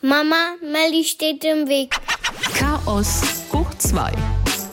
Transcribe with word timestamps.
Mama, 0.00 0.54
Melly 0.62 1.02
steht 1.02 1.42
im 1.44 1.68
Weg. 1.68 1.96
Chaos 2.54 3.20
hoch 3.52 3.68
2. 3.78 4.12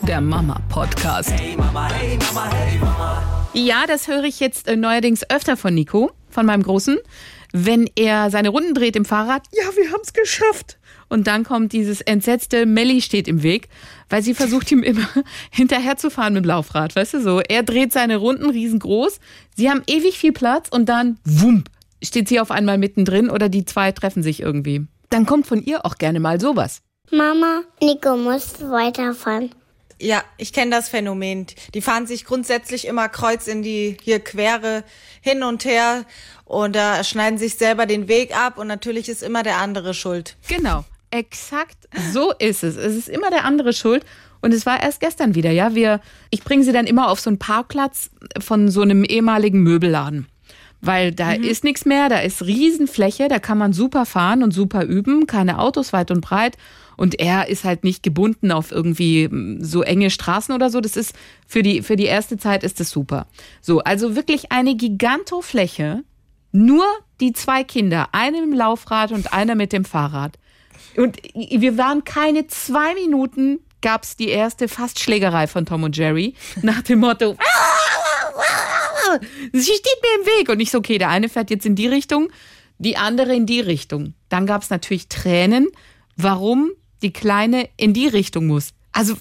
Der 0.07 0.21
Mama-Podcast. 0.21 1.31
Hey 1.31 1.57
Mama, 1.57 1.91
hey 1.91 2.19
Mama, 2.19 2.53
hey 2.53 2.77
Mama. 2.77 3.49
Ja, 3.55 3.87
das 3.87 4.07
höre 4.07 4.25
ich 4.25 4.39
jetzt 4.39 4.67
äh, 4.67 4.75
neuerdings 4.75 5.27
öfter 5.27 5.57
von 5.57 5.73
Nico, 5.73 6.11
von 6.29 6.45
meinem 6.45 6.61
Großen. 6.61 6.99
Wenn 7.51 7.89
er 7.95 8.29
seine 8.29 8.49
Runden 8.49 8.75
dreht 8.75 8.95
im 8.95 9.03
Fahrrad, 9.03 9.47
ja, 9.51 9.63
wir 9.75 9.91
haben 9.91 10.01
es 10.03 10.13
geschafft. 10.13 10.77
Und 11.09 11.25
dann 11.25 11.43
kommt 11.43 11.73
dieses 11.73 12.01
entsetzte 12.01 12.67
Melli 12.67 13.01
steht 13.01 13.27
im 13.27 13.41
Weg, 13.41 13.69
weil 14.09 14.21
sie 14.21 14.35
versucht 14.35 14.71
ihm 14.71 14.83
immer 14.83 15.09
hinterherzufahren 15.49 16.35
mit 16.35 16.43
dem 16.43 16.49
Laufrad, 16.49 16.95
weißt 16.95 17.15
du 17.15 17.21
so. 17.21 17.39
Er 17.39 17.63
dreht 17.63 17.93
seine 17.93 18.17
Runden 18.17 18.51
riesengroß, 18.51 19.19
sie 19.55 19.71
haben 19.71 19.81
ewig 19.87 20.19
viel 20.19 20.33
Platz 20.33 20.69
und 20.69 20.87
dann, 20.87 21.17
wump, 21.25 21.71
steht 22.03 22.27
sie 22.27 22.39
auf 22.39 22.51
einmal 22.51 22.77
mittendrin 22.77 23.31
oder 23.31 23.49
die 23.49 23.65
zwei 23.65 23.91
treffen 23.91 24.21
sich 24.21 24.39
irgendwie. 24.39 24.85
Dann 25.15 25.25
kommt 25.25 25.47
von 25.47 25.63
ihr 25.63 25.85
auch 25.85 25.95
gerne 25.95 26.19
mal 26.19 26.41
sowas. 26.41 26.81
Mama, 27.09 27.61
Nico 27.81 28.17
muss 28.17 28.59
weiterfahren. 28.59 29.55
Ja, 29.97 30.21
ich 30.37 30.51
kenne 30.51 30.71
das 30.71 30.89
Phänomen. 30.89 31.47
Die 31.73 31.79
fahren 31.79 32.05
sich 32.05 32.25
grundsätzlich 32.25 32.85
immer 32.85 33.07
kreuz 33.07 33.47
in 33.47 33.63
die 33.63 33.95
hier 34.03 34.19
Quere 34.19 34.83
hin 35.21 35.43
und 35.43 35.63
her 35.63 36.03
und 36.43 36.75
da 36.75 37.01
schneiden 37.05 37.39
sich 37.39 37.55
selber 37.55 37.85
den 37.85 38.09
Weg 38.09 38.37
ab 38.37 38.57
und 38.57 38.67
natürlich 38.67 39.07
ist 39.07 39.23
immer 39.23 39.41
der 39.41 39.59
andere 39.59 39.93
schuld. 39.93 40.35
Genau, 40.49 40.83
exakt 41.11 41.87
so 42.11 42.33
ist 42.37 42.65
es. 42.65 42.75
Es 42.75 42.93
ist 42.93 43.07
immer 43.07 43.29
der 43.29 43.45
andere 43.45 43.71
schuld. 43.71 44.03
Und 44.41 44.53
es 44.53 44.65
war 44.65 44.83
erst 44.83 44.99
gestern 44.99 45.33
wieder, 45.33 45.51
ja. 45.51 45.75
Wir, 45.75 46.01
ich 46.29 46.43
bringe 46.43 46.65
sie 46.65 46.73
dann 46.73 46.87
immer 46.87 47.09
auf 47.09 47.21
so 47.21 47.29
einen 47.29 47.39
Parkplatz 47.39 48.09
von 48.37 48.69
so 48.69 48.81
einem 48.81 49.05
ehemaligen 49.05 49.63
Möbelladen. 49.63 50.27
Weil 50.81 51.11
da 51.11 51.33
ist 51.33 51.63
nichts 51.63 51.85
mehr, 51.85 52.09
da 52.09 52.19
ist 52.19 52.45
Riesenfläche, 52.45 53.27
da 53.27 53.39
kann 53.39 53.57
man 53.57 53.73
super 53.73 54.05
fahren 54.05 54.43
und 54.43 54.51
super 54.51 54.83
üben, 54.83 55.25
keine 55.25 55.59
Autos 55.59 55.93
weit 55.93 56.11
und 56.11 56.21
breit. 56.21 56.57
Und 56.97 57.19
er 57.19 57.49
ist 57.49 57.63
halt 57.63 57.83
nicht 57.83 58.03
gebunden 58.03 58.51
auf 58.51 58.71
irgendwie 58.71 59.27
mm, 59.27 59.63
so 59.63 59.81
enge 59.81 60.09
Straßen 60.09 60.53
oder 60.53 60.69
so. 60.69 60.81
Das 60.81 60.95
ist 60.95 61.13
für 61.47 61.63
die, 61.63 61.81
für 61.81 61.95
die 61.95 62.05
erste 62.05 62.37
Zeit 62.37 62.63
ist 62.63 62.79
das 62.79 62.89
super. 62.89 63.27
So, 63.61 63.79
also 63.79 64.15
wirklich 64.15 64.51
eine 64.51 64.75
Gigantofläche. 64.75 66.03
Nur 66.51 66.85
die 67.19 67.33
zwei 67.33 67.63
Kinder, 67.63 68.09
eine 68.13 68.41
mit 68.41 68.51
dem 68.51 68.53
Laufrad 68.53 69.11
und 69.11 69.33
einer 69.33 69.55
mit 69.55 69.73
dem 69.73 69.83
Fahrrad. 69.83 70.37
Und 70.95 71.17
wir 71.33 71.77
waren 71.77 72.05
keine 72.05 72.47
zwei 72.47 72.93
Minuten, 72.93 73.59
gab's 73.81 74.15
die 74.15 74.29
erste 74.29 74.67
Fastschlägerei 74.67 75.47
von 75.47 75.65
Tom 75.65 75.83
und 75.83 75.97
Jerry 75.97 76.33
nach 76.61 76.81
dem 76.81 76.99
Motto, 76.99 77.35
sie 79.53 79.61
steht 79.61 80.01
mir 80.01 80.21
im 80.21 80.39
Weg. 80.39 80.49
Und 80.49 80.59
ich 80.59 80.71
so, 80.71 80.79
okay, 80.79 80.97
der 80.97 81.09
eine 81.09 81.29
fährt 81.29 81.49
jetzt 81.49 81.65
in 81.65 81.75
die 81.75 81.87
Richtung, 81.87 82.29
die 82.77 82.97
andere 82.97 83.35
in 83.35 83.45
die 83.45 83.61
Richtung. 83.61 84.13
Dann 84.29 84.45
gab's 84.45 84.69
natürlich 84.69 85.07
Tränen, 85.07 85.67
warum 86.15 86.71
die 87.01 87.13
Kleine 87.13 87.69
in 87.77 87.93
die 87.93 88.07
Richtung 88.07 88.47
muss. 88.47 88.73
Also 88.91 89.15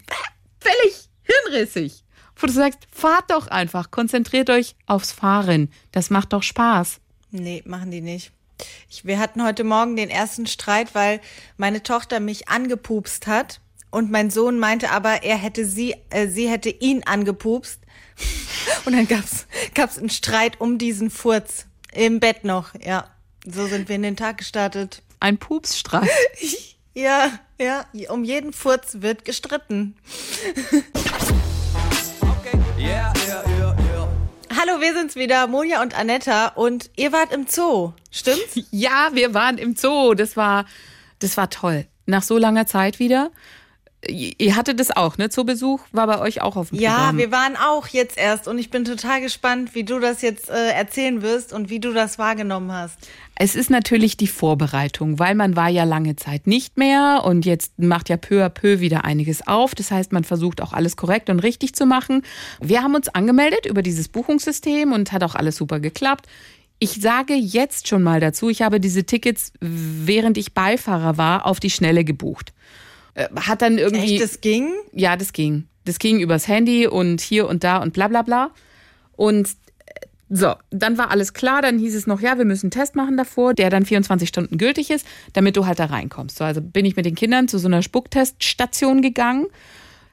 völlig 0.61 1.09
hirnrissig. 1.23 2.05
Wo 2.37 2.47
du 2.47 2.53
sagst, 2.53 2.81
fahrt 2.91 3.31
doch 3.31 3.47
einfach, 3.47 3.91
konzentriert 3.91 4.51
euch 4.51 4.75
aufs 4.87 5.12
Fahren. 5.12 5.71
Das 5.93 6.11
macht 6.11 6.33
doch 6.33 6.43
Spaß. 6.43 7.01
Nee, 7.31 7.62
machen 7.65 7.91
die 7.91 8.01
nicht. 8.01 8.33
Ich, 8.89 9.05
wir 9.05 9.19
hatten 9.19 9.45
heute 9.45 9.65
Morgen 9.65 9.97
den 9.97 10.11
ersten 10.11 10.47
Streit, 10.47 10.95
weil 10.95 11.21
meine 11.57 11.83
Tochter 11.83 12.21
mich 12.21 12.49
angepupst 12.49 13.27
hat 13.27 13.61
und 13.91 14.11
mein 14.11 14.31
Sohn 14.31 14.59
meinte 14.59 14.91
aber, 14.91 15.23
er 15.23 15.37
hätte 15.37 15.65
sie, 15.65 15.95
äh, 16.11 16.27
sie 16.27 16.49
hätte 16.49 16.71
ihn 16.71 17.05
angepupst. 17.05 17.81
Und 18.85 18.93
dann 18.93 19.09
gab's 19.09 19.47
gab's 19.75 19.98
einen 19.98 20.11
Streit 20.11 20.61
um 20.61 20.78
diesen 20.78 21.11
Furz 21.11 21.67
im 21.92 22.20
Bett 22.20 22.44
noch. 22.44 22.70
Ja, 22.80 23.11
so 23.44 23.67
sind 23.67 23.89
wir 23.89 23.97
in 23.97 24.03
den 24.03 24.16
Tag 24.16 24.39
gestartet. 24.39 25.03
Ein 25.20 25.39
Pupsstreit. 25.39 26.08
Ja, 26.97 27.41
ja, 27.58 27.86
um 28.11 28.22
jeden 28.22 28.53
Furz 28.53 28.98
wird 29.00 29.25
gestritten. 29.25 29.97
Okay. 32.20 32.56
Yeah, 32.78 33.12
yeah, 33.27 33.44
yeah. 33.48 33.75
Hallo, 34.56 34.81
wir 34.81 34.94
sind's 34.94 35.16
wieder, 35.16 35.49
Monja 35.49 35.82
und 35.82 35.99
Anetta 35.99 36.49
und 36.54 36.91
ihr 36.94 37.10
wart 37.10 37.32
im 37.32 37.49
Zoo, 37.49 37.93
stimmt's? 38.12 38.60
Ja, 38.70 39.10
wir 39.12 39.34
waren 39.34 39.59
im 39.59 39.75
Zoo. 39.75 40.15
Das 40.15 40.37
war, 40.37 40.66
das 41.19 41.37
war 41.37 41.50
toll. 41.50 41.87
Nach 42.06 42.22
so 42.22 42.38
langer 42.38 42.66
Zeit 42.66 43.00
wieder. 43.00 43.32
Ihr 44.09 44.56
hattet 44.56 44.81
das 44.81 44.91
auch, 44.91 45.19
ne? 45.19 45.28
Zoobesuch 45.31 45.81
war 45.92 46.06
bei 46.06 46.19
euch 46.19 46.41
auch 46.42 46.56
auf 46.56 46.70
dem 46.70 46.78
Ja, 46.81 46.94
Programm. 46.97 47.19
wir 47.19 47.31
waren 47.32 47.56
auch 47.56 47.87
jetzt 47.88 48.19
erst 48.19 48.48
und 48.48 48.59
ich 48.59 48.70
bin 48.70 48.84
total 48.84 49.20
gespannt, 49.20 49.75
wie 49.75 49.84
du 49.84 49.98
das 49.98 50.22
jetzt 50.22 50.48
äh, 50.50 50.70
erzählen 50.72 51.22
wirst 51.22 51.53
und 51.53 51.70
wie 51.70 51.81
du 51.81 51.92
das 51.92 52.19
wahrgenommen 52.19 52.72
hast. 52.72 52.97
Es 53.37 53.56
ist 53.56 53.69
natürlich 53.70 54.16
die 54.16 54.26
Vorbereitung, 54.28 55.19
weil 55.19 55.34
man 55.34 55.56
war 55.56 55.69
ja 55.69 55.84
lange 55.84 56.14
Zeit 56.16 56.47
nicht 56.47 56.78
mehr 56.78 57.22
und 57.25 57.44
jetzt 57.44 57.78
macht 57.78 58.09
ja 58.09 58.16
peu 58.16 58.44
à 58.44 58.48
peu 58.48 58.81
wieder 58.81 59.04
einiges 59.04 59.47
auf. 59.47 59.75
Das 59.75 59.91
heißt, 59.91 60.12
man 60.12 60.25
versucht 60.25 60.60
auch 60.60 60.72
alles 60.72 60.97
korrekt 60.97 61.31
und 61.31 61.41
richtig 61.41 61.75
zu 61.75 61.84
machen. 61.87 62.22
Wir 62.60 62.82
haben 62.82 62.94
uns 62.94 63.09
angemeldet 63.09 63.66
über 63.66 63.82
dieses 63.82 64.09
Buchungssystem 64.09 64.93
und 64.93 65.10
hat 65.12 65.25
auch 65.25 65.34
alles 65.34 65.56
super 65.56 65.81
geklappt. 65.81 66.26
Ich 66.78 67.00
sage 67.00 67.34
jetzt 67.34 67.88
schon 67.88 68.03
mal 68.03 68.20
dazu, 68.20 68.50
ich 68.50 68.62
habe 68.62 68.78
diese 68.81 69.04
Tickets, 69.04 69.53
während 69.60 70.37
ich 70.38 70.54
Beifahrer 70.54 71.16
war, 71.16 71.47
auf 71.47 71.59
die 71.60 71.70
Schnelle 71.70 72.04
gebucht. 72.04 72.53
Äh, 73.14 73.28
Hat 73.36 73.62
dann 73.62 73.78
irgendwie. 73.78 74.14
Echt, 74.14 74.22
das 74.22 74.41
ging? 74.41 74.72
Ja, 74.92 75.16
das 75.16 75.32
ging. 75.32 75.66
Das 75.84 75.98
ging 75.98 76.20
übers 76.20 76.48
Handy 76.48 76.86
und 76.86 77.20
hier 77.20 77.48
und 77.48 77.64
da 77.64 77.78
und 77.78 77.92
bla 77.92 78.08
bla 78.08 78.22
bla. 78.22 78.50
Und 79.12 79.48
äh, 79.86 80.06
so, 80.30 80.54
dann 80.70 80.98
war 80.98 81.10
alles 81.10 81.32
klar. 81.32 81.62
Dann 81.62 81.78
hieß 81.78 81.94
es 81.94 82.06
noch, 82.06 82.20
ja, 82.20 82.38
wir 82.38 82.44
müssen 82.44 82.66
einen 82.66 82.70
Test 82.72 82.97
machen 82.97 83.16
davor, 83.16 83.54
der 83.54 83.70
dann 83.70 83.84
24 83.84 84.28
Stunden 84.28 84.58
gültig 84.58 84.91
ist, 84.91 85.06
damit 85.32 85.56
du 85.56 85.66
halt 85.66 85.78
da 85.78 85.86
reinkommst. 85.86 86.38
So, 86.38 86.44
also 86.44 86.60
bin 86.60 86.84
ich 86.84 86.97
mit 86.97 87.06
den 87.06 87.14
Kindern 87.14 87.48
zu 87.48 87.58
so 87.58 87.69
einer 87.69 87.82
Spuckteststation 87.82 89.02
gegangen. 89.02 89.46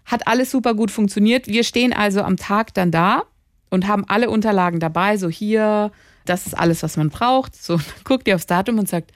Hat 0.06 0.28
alles 0.28 0.51
super 0.51 0.73
gut 0.73 0.91
funktioniert. 0.91 1.47
Wir 1.47 1.63
stehen 1.63 1.94
also 1.94 2.22
am 2.22 2.38
Tag 2.38 2.73
dann 2.73 2.91
da 2.91 3.23
und 3.69 3.88
haben 3.88 4.03
alle 4.07 4.29
Unterlagen 4.29 4.79
dabei. 4.79 5.18
So 5.18 5.29
hier, 5.29 5.91
das 6.25 6.45
ist 6.45 6.53
alles, 6.53 6.83
was 6.83 6.97
man 6.97 7.09
braucht. 7.09 7.56
So, 7.56 7.78
dann 7.78 7.85
guckt 8.03 8.28
ihr 8.28 8.35
aufs 8.35 8.45
Datum 8.45 8.78
und 8.78 8.89
sagt, 8.89 9.12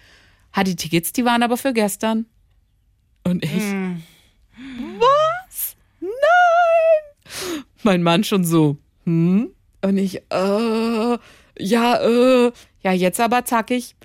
hat 0.53 0.67
die 0.67 0.75
Tickets, 0.75 1.11
die 1.11 1.25
waren 1.25 1.43
aber 1.43 1.57
für 1.57 1.73
gestern. 1.73 2.25
Und 3.27 3.43
ich, 3.43 3.63
was? 4.99 5.75
Nein! 5.99 7.63
Mein 7.81 8.03
Mann 8.03 8.23
schon 8.23 8.45
so, 8.45 8.77
hm? 9.05 9.49
Und 9.81 9.97
ich, 9.97 10.17
äh, 10.17 11.17
ja, 11.57 11.95
äh, 12.01 12.51
ja, 12.81 12.91
jetzt 12.91 13.19
aber 13.19 13.43
zackig. 13.45 13.95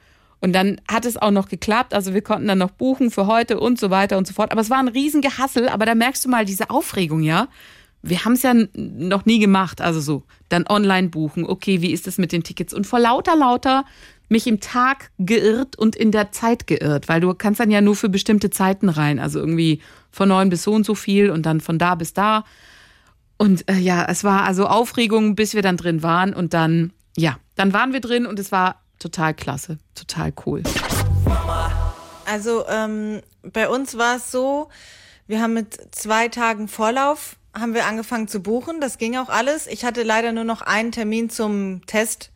Und 0.41 0.54
dann 0.54 0.80
hat 0.91 1.04
es 1.04 1.19
auch 1.19 1.30
noch 1.30 1.48
geklappt. 1.48 1.92
Also 1.92 2.14
wir 2.14 2.22
konnten 2.22 2.48
dann 2.48 2.59
noch 2.59 2.70
buchen 2.70 3.10
für 3.10 3.26
heute 3.26 3.60
und 3.60 3.78
so 3.78 3.91
weiter 3.91 4.16
und 4.16 4.26
so 4.26 4.32
fort. 4.32 4.53
Aber 4.53 4.62
es 4.62 4.70
war 4.70 4.78
ein 4.78 4.88
Riesengehassel. 4.88 5.69
Aber 5.69 5.84
da 5.84 5.94
merkst 5.94 6.25
du 6.25 6.30
mal 6.30 6.47
diese 6.47 6.70
Aufregung, 6.70 7.22
ja? 7.22 7.48
Wir 8.03 8.25
haben 8.25 8.32
es 8.32 8.42
ja 8.42 8.54
noch 8.75 9.26
nie 9.26 9.38
gemacht. 9.38 9.82
Also 9.82 10.00
so, 10.00 10.22
dann 10.48 10.66
online 10.66 11.10
buchen. 11.10 11.44
Okay, 11.44 11.82
wie 11.82 11.92
ist 11.92 12.06
es 12.06 12.16
mit 12.16 12.32
den 12.32 12.42
Tickets? 12.42 12.72
Und 12.72 12.86
vor 12.86 12.98
lauter, 13.00 13.36
lauter 13.36 13.84
mich 14.30 14.46
im 14.46 14.60
Tag 14.60 15.10
geirrt 15.18 15.76
und 15.76 15.96
in 15.96 16.12
der 16.12 16.32
Zeit 16.32 16.66
geirrt. 16.66 17.08
Weil 17.08 17.20
du 17.20 17.34
kannst 17.34 17.60
dann 17.60 17.70
ja 17.70 17.80
nur 17.80 17.96
für 17.96 18.08
bestimmte 18.08 18.50
Zeiten 18.50 18.88
rein. 18.88 19.18
Also 19.18 19.38
irgendwie 19.38 19.82
von 20.10 20.28
neun 20.28 20.48
bis 20.48 20.62
so 20.62 20.72
und 20.72 20.86
so 20.86 20.94
viel 20.94 21.30
und 21.30 21.44
dann 21.44 21.60
von 21.60 21.78
da 21.78 21.94
bis 21.94 22.14
da. 22.14 22.44
Und 23.36 23.68
äh, 23.70 23.76
ja, 23.76 24.06
es 24.08 24.24
war 24.24 24.44
also 24.44 24.66
Aufregung, 24.66 25.34
bis 25.34 25.54
wir 25.54 25.62
dann 25.62 25.76
drin 25.76 26.02
waren. 26.02 26.32
Und 26.32 26.54
dann, 26.54 26.92
ja, 27.16 27.38
dann 27.56 27.72
waren 27.72 27.92
wir 27.92 28.00
drin 28.00 28.26
und 28.26 28.38
es 28.38 28.52
war 28.52 28.82
total 28.98 29.34
klasse, 29.34 29.78
total 29.94 30.32
cool. 30.47 30.62
Also 32.24 32.64
ähm, 32.68 33.22
bei 33.42 33.68
uns 33.68 33.98
war 33.98 34.16
es 34.16 34.30
so, 34.30 34.68
wir 35.26 35.41
haben 35.41 35.54
mit 35.54 35.94
zwei 35.94 36.28
Tagen 36.28 36.68
Vorlauf 36.68 37.36
haben 37.52 37.74
wir 37.74 37.86
angefangen 37.86 38.28
zu 38.28 38.41
buchen. 38.41 38.80
Das 38.80 38.98
ging 38.98 39.16
auch 39.16 39.28
alles. 39.28 39.66
Ich 39.66 39.84
hatte 39.84 40.02
leider 40.02 40.32
nur 40.32 40.44
noch 40.44 40.62
einen 40.62 40.92
Termin 40.92 41.30
zum 41.30 41.84
Test 41.86 42.30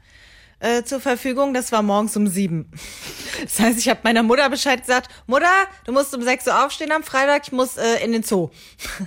äh, 0.64 0.82
zur 0.84 1.00
Verfügung. 1.00 1.54
Das 1.54 1.72
war 1.72 1.82
morgens 1.82 2.16
um 2.16 2.26
sieben. 2.26 2.70
Das 3.42 3.60
heißt, 3.60 3.78
ich 3.78 3.88
habe 3.88 4.00
meiner 4.02 4.22
Mutter 4.22 4.48
Bescheid 4.48 4.80
gesagt, 4.80 5.10
Mutter, 5.26 5.46
du 5.84 5.92
musst 5.92 6.14
um 6.14 6.22
sechs 6.22 6.46
Uhr 6.46 6.64
aufstehen 6.64 6.92
am 6.92 7.02
Freitag, 7.02 7.42
ich 7.46 7.52
muss 7.52 7.76
äh, 7.76 8.02
in 8.02 8.12
den 8.12 8.22
Zoo. 8.22 8.50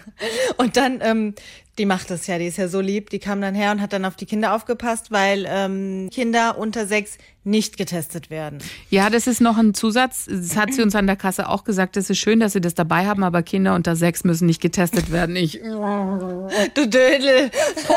Und 0.58 0.78
dann, 0.78 1.00
ähm, 1.02 1.34
die 1.78 1.86
macht 1.86 2.10
das 2.10 2.28
ja, 2.28 2.38
die 2.40 2.48
ist 2.48 2.58
ja 2.58 2.68
so 2.68 2.82
lieb, 2.82 3.10
die 3.10 3.20
kam 3.20 3.40
dann 3.42 3.54
her 3.56 3.72
und 3.72 3.82
hat 3.82 3.94
dann 3.94 4.06
auf 4.06 4.16
die 4.16 4.26
Kinder 4.26 4.54
aufgepasst, 4.56 5.12
weil 5.12 5.46
ähm, 5.48 6.10
Kinder 6.12 6.58
unter 6.58 6.86
sechs 6.88 7.18
nicht 7.44 7.78
getestet 7.78 8.30
werden. 8.30 8.60
Ja, 8.90 9.10
das 9.10 9.28
ist 9.28 9.40
noch 9.42 9.58
ein 9.58 9.74
Zusatz. 9.74 10.26
Das 10.30 10.58
hat 10.58 10.74
sie 10.74 10.82
uns 10.82 10.96
an 10.96 11.08
der 11.08 11.16
Kasse 11.16 11.48
auch 11.48 11.64
gesagt. 11.64 11.96
Das 11.96 12.10
ist 12.10 12.18
schön, 12.18 12.40
dass 12.40 12.54
sie 12.54 12.62
das 12.62 12.74
dabei 12.74 13.06
haben, 13.06 13.24
aber 13.24 13.42
Kinder 13.44 13.76
unter 13.76 13.96
sechs 13.96 14.24
müssen 14.24 14.48
nicht 14.48 14.62
getestet 14.62 15.12
werden. 15.12 15.36
Ich, 15.36 15.60
Du 15.62 16.88
Dödel. 16.88 17.50
voll. 17.86 17.96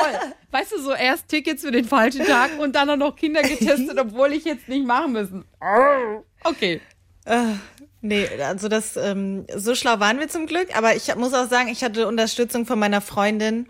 Weißt 0.53 0.73
du, 0.73 0.83
so 0.83 0.93
erst 0.93 1.29
Tickets 1.29 1.63
für 1.63 1.71
den 1.71 1.85
falschen 1.85 2.25
Tag 2.27 2.51
und 2.59 2.75
dann 2.75 2.91
auch 2.91 2.97
noch 2.97 3.17
Kinder 3.17 3.43
getestet, 3.43 3.97
obwohl 3.99 4.33
ich 4.33 4.45
jetzt 4.45 4.69
nicht 4.69 4.85
machen 4.87 5.13
müssen. 5.13 5.45
Okay. 6.45 6.81
Nee, 8.03 8.27
also 8.43 8.69
das, 8.69 8.97
ähm, 8.97 9.47
so 9.55 9.75
schlau 9.75 10.01
waren 10.01 10.19
wir 10.21 10.29
zum 10.29 10.47
Glück, 10.47 10.75
aber 10.75 10.97
ich 10.97 11.15
muss 11.17 11.35
auch 11.35 11.49
sagen, 11.51 11.69
ich 11.69 11.85
hatte 11.85 12.09
Unterstützung 12.09 12.65
von 12.65 12.79
meiner 12.79 13.03
Freundin, 13.03 13.67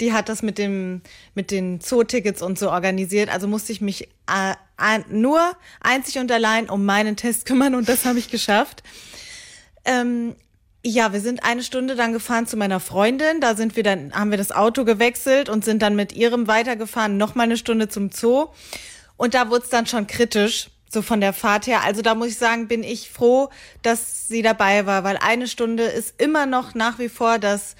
die 0.00 0.12
hat 0.12 0.28
das 0.28 0.42
mit 0.42 0.58
dem, 0.58 1.00
mit 1.34 1.52
den 1.52 1.80
Zootickets 1.80 2.42
und 2.42 2.58
so 2.58 2.70
organisiert, 2.70 3.32
also 3.32 3.46
musste 3.46 3.70
ich 3.70 3.80
mich 3.80 4.08
äh, 4.26 4.98
nur 5.10 5.56
einzig 5.80 6.18
und 6.18 6.32
allein 6.32 6.68
um 6.68 6.84
meinen 6.84 7.14
Test 7.14 7.44
kümmern 7.46 7.76
und 7.76 7.88
das 7.88 8.04
habe 8.04 8.18
ich 8.18 8.30
geschafft. 8.30 8.82
Ähm, 9.84 10.34
ja, 10.84 11.12
wir 11.12 11.20
sind 11.20 11.44
eine 11.44 11.62
Stunde 11.62 11.94
dann 11.94 12.12
gefahren 12.12 12.46
zu 12.46 12.56
meiner 12.56 12.80
Freundin. 12.80 13.40
Da 13.40 13.56
sind 13.56 13.76
wir 13.76 13.82
dann, 13.82 14.12
haben 14.12 14.30
wir 14.30 14.38
das 14.38 14.52
Auto 14.52 14.84
gewechselt 14.84 15.48
und 15.48 15.64
sind 15.64 15.82
dann 15.82 15.96
mit 15.96 16.12
ihrem 16.12 16.46
weitergefahren, 16.46 17.16
noch 17.16 17.34
mal 17.34 17.44
eine 17.44 17.56
Stunde 17.56 17.88
zum 17.88 18.10
Zoo. 18.10 18.46
Und 19.16 19.34
da 19.34 19.50
wurde 19.50 19.64
es 19.64 19.70
dann 19.70 19.86
schon 19.86 20.06
kritisch, 20.06 20.70
so 20.88 21.02
von 21.02 21.20
der 21.20 21.32
Fahrt 21.32 21.66
her. 21.66 21.82
Also 21.84 22.02
da 22.02 22.14
muss 22.14 22.28
ich 22.28 22.38
sagen, 22.38 22.68
bin 22.68 22.82
ich 22.82 23.10
froh, 23.10 23.50
dass 23.82 24.28
sie 24.28 24.42
dabei 24.42 24.86
war, 24.86 25.04
weil 25.04 25.16
eine 25.18 25.48
Stunde 25.48 25.84
ist 25.84 26.20
immer 26.20 26.46
noch 26.46 26.74
nach 26.74 26.98
wie 26.98 27.08
vor 27.08 27.38
das 27.38 27.76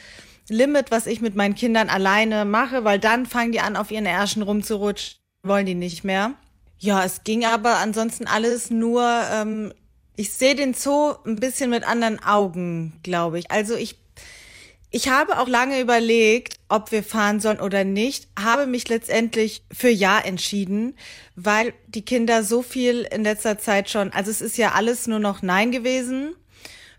Limit, 0.48 0.90
was 0.90 1.06
ich 1.06 1.20
mit 1.20 1.34
meinen 1.34 1.54
Kindern 1.54 1.88
alleine 1.88 2.44
mache, 2.44 2.84
weil 2.84 2.98
dann 2.98 3.26
fangen 3.26 3.52
die 3.52 3.60
an, 3.60 3.76
auf 3.76 3.90
ihren 3.90 4.06
Ärschen 4.06 4.42
rumzurutschen, 4.42 5.18
wollen 5.42 5.66
die 5.66 5.74
nicht 5.74 6.04
mehr. 6.04 6.32
Ja, 6.78 7.04
es 7.04 7.24
ging 7.24 7.44
aber 7.44 7.78
ansonsten 7.78 8.26
alles 8.26 8.70
nur 8.70 9.02
ähm, 9.32 9.72
ich 10.18 10.32
sehe 10.32 10.56
den 10.56 10.74
Zoo 10.74 11.14
ein 11.24 11.36
bisschen 11.36 11.70
mit 11.70 11.86
anderen 11.86 12.20
Augen, 12.20 12.98
glaube 13.04 13.38
ich. 13.38 13.52
Also 13.52 13.76
ich, 13.76 13.96
ich 14.90 15.08
habe 15.08 15.38
auch 15.38 15.48
lange 15.48 15.80
überlegt, 15.80 16.54
ob 16.68 16.92
wir 16.92 17.02
fahren 17.02 17.40
sollen 17.40 17.60
oder 17.60 17.84
nicht, 17.84 18.28
habe 18.38 18.66
mich 18.66 18.88
letztendlich 18.88 19.62
für 19.70 19.90
Ja 19.90 20.18
entschieden, 20.18 20.96
weil 21.36 21.74
die 21.88 22.04
Kinder 22.04 22.42
so 22.42 22.62
viel 22.62 23.02
in 23.02 23.22
letzter 23.22 23.58
Zeit 23.58 23.90
schon, 23.90 24.12
also 24.12 24.30
es 24.30 24.40
ist 24.40 24.56
ja 24.56 24.72
alles 24.72 25.06
nur 25.06 25.18
noch 25.18 25.42
Nein 25.42 25.72
gewesen, 25.72 26.34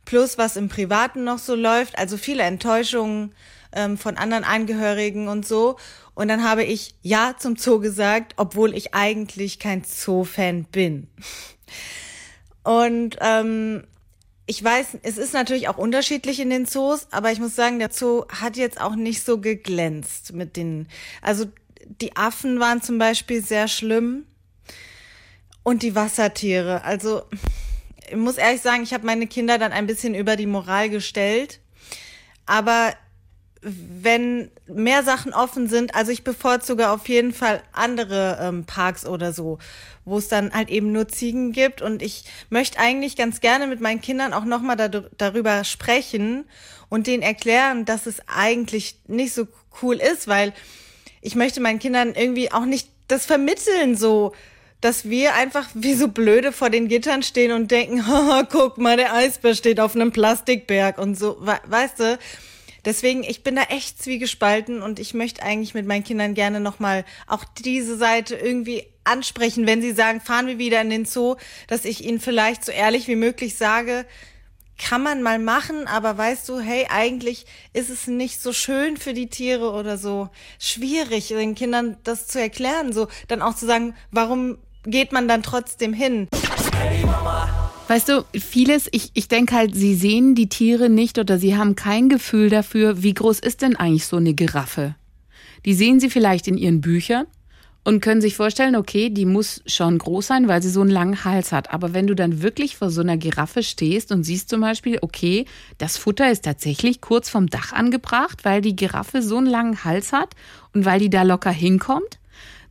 plus 0.06 0.38
was 0.38 0.56
im 0.56 0.70
Privaten 0.70 1.24
noch 1.24 1.40
so 1.40 1.56
läuft, 1.56 1.98
also 1.98 2.18
viele 2.18 2.44
Enttäuschungen 2.44 3.34
ähm, 3.72 3.98
von 3.98 4.18
anderen 4.18 4.44
Angehörigen 4.44 5.28
und 5.28 5.48
so. 5.48 5.78
Und 6.14 6.28
dann 6.28 6.44
habe 6.44 6.64
ich 6.64 6.96
Ja 7.02 7.36
zum 7.38 7.56
Zoo 7.56 7.80
gesagt, 7.80 8.34
obwohl 8.38 8.76
ich 8.76 8.94
eigentlich 8.94 9.58
kein 9.58 9.84
Zoo-Fan 9.84 10.66
bin. 10.66 11.08
Und 12.64 13.18
ähm, 13.22 13.84
ich 14.50 14.64
weiß, 14.64 14.98
es 15.04 15.20
ist 15.20 15.36
natürlich 15.36 15.68
auch 15.68 15.78
unterschiedlich 15.78 16.40
in 16.40 16.50
den 16.50 16.66
Zoos, 16.66 17.06
aber 17.12 17.32
ich 17.32 17.40
muss 17.40 17.56
sagen, 17.56 17.78
der 17.78 17.92
Zoo 17.92 18.26
hat 18.30 18.58
jetzt 18.58 18.82
auch 18.82 18.96
nicht 18.96 19.24
so 19.24 19.40
geglänzt 19.40 20.34
mit 20.34 20.58
den, 20.58 20.88
also 21.22 21.46
die 22.02 22.16
Affen 22.16 22.60
waren 22.60 22.82
zum 22.82 22.98
Beispiel 22.98 23.44
sehr 23.44 23.68
schlimm 23.68 24.26
und 25.62 25.84
die 25.84 25.94
Wassertiere. 25.94 26.84
Also 26.84 27.22
ich 28.10 28.16
muss 28.16 28.38
ehrlich 28.38 28.62
sagen, 28.62 28.82
ich 28.82 28.92
habe 28.92 29.06
meine 29.06 29.28
Kinder 29.28 29.60
dann 29.60 29.72
ein 29.72 29.86
bisschen 29.86 30.16
über 30.16 30.36
die 30.36 30.48
Moral 30.48 30.90
gestellt, 30.90 31.60
aber 32.48 32.96
wenn 33.62 34.50
mehr 34.70 35.04
Sachen 35.04 35.34
offen 35.34 35.68
sind, 35.68 35.96
also 35.96 36.12
ich 36.12 36.24
bevorzuge 36.24 36.90
auf 36.90 37.08
jeden 37.10 37.34
Fall 37.34 37.62
andere 37.72 38.38
ähm, 38.42 38.66
Parks 38.66 39.06
oder 39.06 39.34
so, 39.34 39.58
wo 40.06 40.18
es 40.18 40.28
dann 40.28 40.54
halt 40.54 40.70
eben 40.70 40.92
nur 40.92 41.08
Ziegen 41.08 41.52
gibt. 41.52 41.82
Und 41.82 42.02
ich 42.02 42.26
möchte 42.50 42.80
eigentlich 42.80 43.16
ganz 43.16 43.42
gerne 43.42 43.68
mit 43.68 43.82
meinen 43.82 44.02
Kindern 44.02 44.34
auch 44.34 44.46
nochmal 44.46 44.76
da, 44.76 44.88
darüber 44.88 45.64
sprechen 45.64 46.46
und 46.90 47.08
denen 47.08 47.24
erklären, 47.24 47.86
dass 47.86 48.06
es 48.06 48.22
eigentlich 48.28 49.00
nicht 49.08 49.34
so 49.34 49.48
cool 49.82 49.96
ist, 49.96 50.28
weil 50.28 50.54
ich 51.22 51.36
möchte 51.36 51.62
meinen 51.62 51.80
Kindern 51.80 52.14
irgendwie 52.16 52.52
auch 52.52 52.66
nicht 52.66 52.90
das 53.08 53.26
vermitteln, 53.26 53.96
so 53.96 54.34
dass 54.82 55.10
wir 55.10 55.36
einfach 55.36 55.68
wie 55.74 55.94
so 55.94 56.08
blöde 56.08 56.52
vor 56.54 56.70
den 56.70 56.88
Gittern 56.88 57.22
stehen 57.22 57.52
und 57.52 57.70
denken, 57.70 58.04
guck 58.50 58.78
mal, 58.78 58.96
der 58.96 59.14
Eisbär 59.14 59.54
steht 59.54 59.80
auf 59.80 59.96
einem 59.96 60.12
Plastikberg 60.12 60.98
und 60.98 61.20
so, 61.20 61.38
weißt 61.42 62.00
du, 62.00 62.20
Deswegen, 62.86 63.24
ich 63.24 63.44
bin 63.44 63.56
da 63.56 63.64
echt 63.64 64.02
zwiegespalten 64.02 64.82
und 64.82 65.00
ich 65.00 65.14
möchte 65.14 65.44
eigentlich 65.44 65.74
mit 65.74 65.86
meinen 65.86 66.04
Kindern 66.04 66.34
gerne 66.34 66.60
nochmal 66.60 67.06
auch 67.28 67.44
diese 67.44 67.98
Seite 67.98 68.36
irgendwie 68.36 68.86
ansprechen, 69.04 69.66
wenn 69.68 69.82
sie 69.82 69.92
sagen, 69.92 70.22
fahren 70.22 70.48
wir 70.48 70.58
wieder 70.58 70.82
in 70.82 70.90
den 70.90 71.06
Zoo, 71.06 71.36
dass 71.68 71.86
ich 71.86 72.04
ihnen 72.04 72.20
vielleicht 72.20 72.64
so 72.64 72.72
ehrlich 72.72 73.08
wie 73.08 73.16
möglich 73.16 73.58
sage, 73.58 74.06
kann 74.78 75.04
man 75.04 75.22
mal 75.22 75.40
machen, 75.40 75.88
aber 75.88 76.18
weißt 76.18 76.48
du, 76.48 76.60
hey, 76.60 76.88
eigentlich 76.90 77.46
ist 77.74 77.90
es 77.90 78.08
nicht 78.08 78.42
so 78.42 78.54
schön 78.54 78.98
für 78.98 79.14
die 79.14 79.28
Tiere 79.28 79.72
oder 79.72 79.98
so 79.98 80.30
schwierig, 80.58 81.28
den 81.28 81.54
Kindern 81.54 81.98
das 82.04 82.28
zu 82.28 82.40
erklären, 82.40 82.94
so 82.94 83.08
dann 83.28 83.42
auch 83.42 83.56
zu 83.56 83.66
sagen, 83.66 83.94
warum 84.12 84.58
geht 84.84 85.12
man 85.12 85.28
dann 85.28 85.44
trotzdem 85.44 85.94
hin? 85.94 86.30
Hey 86.78 87.06
Mama. 87.06 87.69
Weißt 87.90 88.08
du, 88.08 88.24
vieles, 88.40 88.88
ich, 88.92 89.10
ich 89.16 89.30
denke 89.30 89.56
halt, 89.56 89.74
sie 89.74 89.96
sehen 89.96 90.36
die 90.36 90.48
Tiere 90.48 90.92
nicht 90.92 91.18
oder 91.18 91.40
sie 91.40 91.58
haben 91.58 91.76
kein 91.76 92.08
Gefühl 92.08 92.52
dafür, 92.52 93.02
wie 93.02 93.16
groß 93.16 93.40
ist 93.40 93.64
denn 93.64 93.76
eigentlich 93.76 94.06
so 94.06 94.18
eine 94.18 94.36
Giraffe. 94.36 94.94
Die 95.66 95.74
sehen 95.74 96.00
sie 96.00 96.12
vielleicht 96.12 96.48
in 96.48 96.56
ihren 96.56 96.82
Büchern 96.82 97.26
und 97.84 98.02
können 98.02 98.22
sich 98.22 98.36
vorstellen, 98.36 98.76
okay, 98.76 99.10
die 99.10 99.26
muss 99.26 99.64
schon 99.66 99.98
groß 99.98 100.28
sein, 100.28 100.48
weil 100.48 100.62
sie 100.62 100.70
so 100.70 100.82
einen 100.82 100.92
langen 100.92 101.26
Hals 101.26 101.52
hat. 101.52 101.74
Aber 101.74 101.92
wenn 101.92 102.06
du 102.06 102.14
dann 102.14 102.44
wirklich 102.44 102.78
vor 102.78 102.92
so 102.92 103.02
einer 103.02 103.18
Giraffe 103.18 103.64
stehst 103.64 104.12
und 104.12 104.24
siehst 104.24 104.50
zum 104.50 104.62
Beispiel, 104.62 105.00
okay, 105.02 105.46
das 105.80 105.98
Futter 105.98 106.30
ist 106.30 106.46
tatsächlich 106.46 107.02
kurz 107.02 107.28
vom 107.28 107.48
Dach 107.48 107.74
angebracht, 107.74 108.46
weil 108.46 108.62
die 108.62 108.76
Giraffe 108.76 109.24
so 109.24 109.38
einen 109.38 109.48
langen 109.48 109.84
Hals 109.84 110.14
hat 110.14 110.36
und 110.76 110.86
weil 110.86 111.00
die 111.00 111.10
da 111.10 111.24
locker 111.24 111.50
hinkommt, 111.50 112.19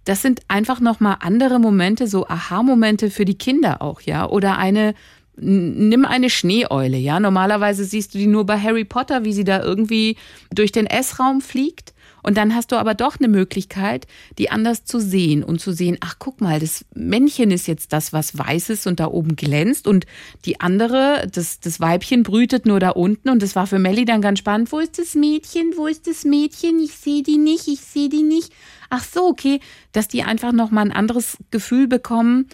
das 0.08 0.22
sind 0.22 0.40
einfach 0.48 0.80
nochmal 0.80 1.16
andere 1.20 1.58
Momente, 1.58 2.06
so 2.06 2.26
Aha-Momente 2.26 3.10
für 3.10 3.26
die 3.26 3.36
Kinder 3.36 3.82
auch, 3.82 4.00
ja. 4.00 4.26
Oder 4.26 4.56
eine, 4.56 4.94
nimm 5.36 6.06
eine 6.06 6.30
Schneeeule, 6.30 6.96
ja. 6.96 7.20
Normalerweise 7.20 7.84
siehst 7.84 8.14
du 8.14 8.18
die 8.18 8.26
nur 8.26 8.46
bei 8.46 8.58
Harry 8.58 8.86
Potter, 8.86 9.24
wie 9.24 9.34
sie 9.34 9.44
da 9.44 9.62
irgendwie 9.62 10.16
durch 10.50 10.72
den 10.72 10.86
Essraum 10.86 11.42
fliegt. 11.42 11.92
Und 12.28 12.36
dann 12.36 12.54
hast 12.54 12.72
du 12.72 12.76
aber 12.76 12.94
doch 12.94 13.18
eine 13.18 13.28
Möglichkeit, 13.28 14.06
die 14.36 14.50
anders 14.50 14.84
zu 14.84 15.00
sehen 15.00 15.42
und 15.42 15.60
zu 15.60 15.72
sehen, 15.72 15.96
ach 16.00 16.16
guck 16.18 16.42
mal, 16.42 16.60
das 16.60 16.84
Männchen 16.94 17.50
ist 17.50 17.66
jetzt 17.66 17.92
das, 17.92 18.12
was 18.12 18.36
weiß 18.36 18.68
ist 18.68 18.86
und 18.86 19.00
da 19.00 19.06
oben 19.06 19.34
glänzt 19.34 19.86
und 19.86 20.04
die 20.44 20.60
andere, 20.60 21.26
das, 21.32 21.60
das 21.60 21.80
Weibchen 21.80 22.22
brütet 22.22 22.66
nur 22.66 22.80
da 22.80 22.90
unten 22.90 23.30
und 23.30 23.42
das 23.42 23.56
war 23.56 23.66
für 23.66 23.78
Melly 23.78 24.04
dann 24.04 24.20
ganz 24.20 24.40
spannend. 24.40 24.70
Wo 24.72 24.78
ist 24.78 24.98
das 24.98 25.14
Mädchen? 25.14 25.72
Wo 25.76 25.86
ist 25.86 26.06
das 26.06 26.24
Mädchen? 26.24 26.78
Ich 26.80 26.92
sehe 26.92 27.22
die 27.22 27.38
nicht, 27.38 27.66
ich 27.66 27.80
sehe 27.80 28.10
die 28.10 28.22
nicht 28.22 28.52
ach 28.90 29.04
so, 29.04 29.26
okay, 29.26 29.60
dass 29.92 30.08
die 30.08 30.22
einfach 30.22 30.52
nochmal 30.52 30.86
ein 30.86 30.92
anderes 30.92 31.38
Gefühl 31.50 31.88
bekommen. 31.88 32.48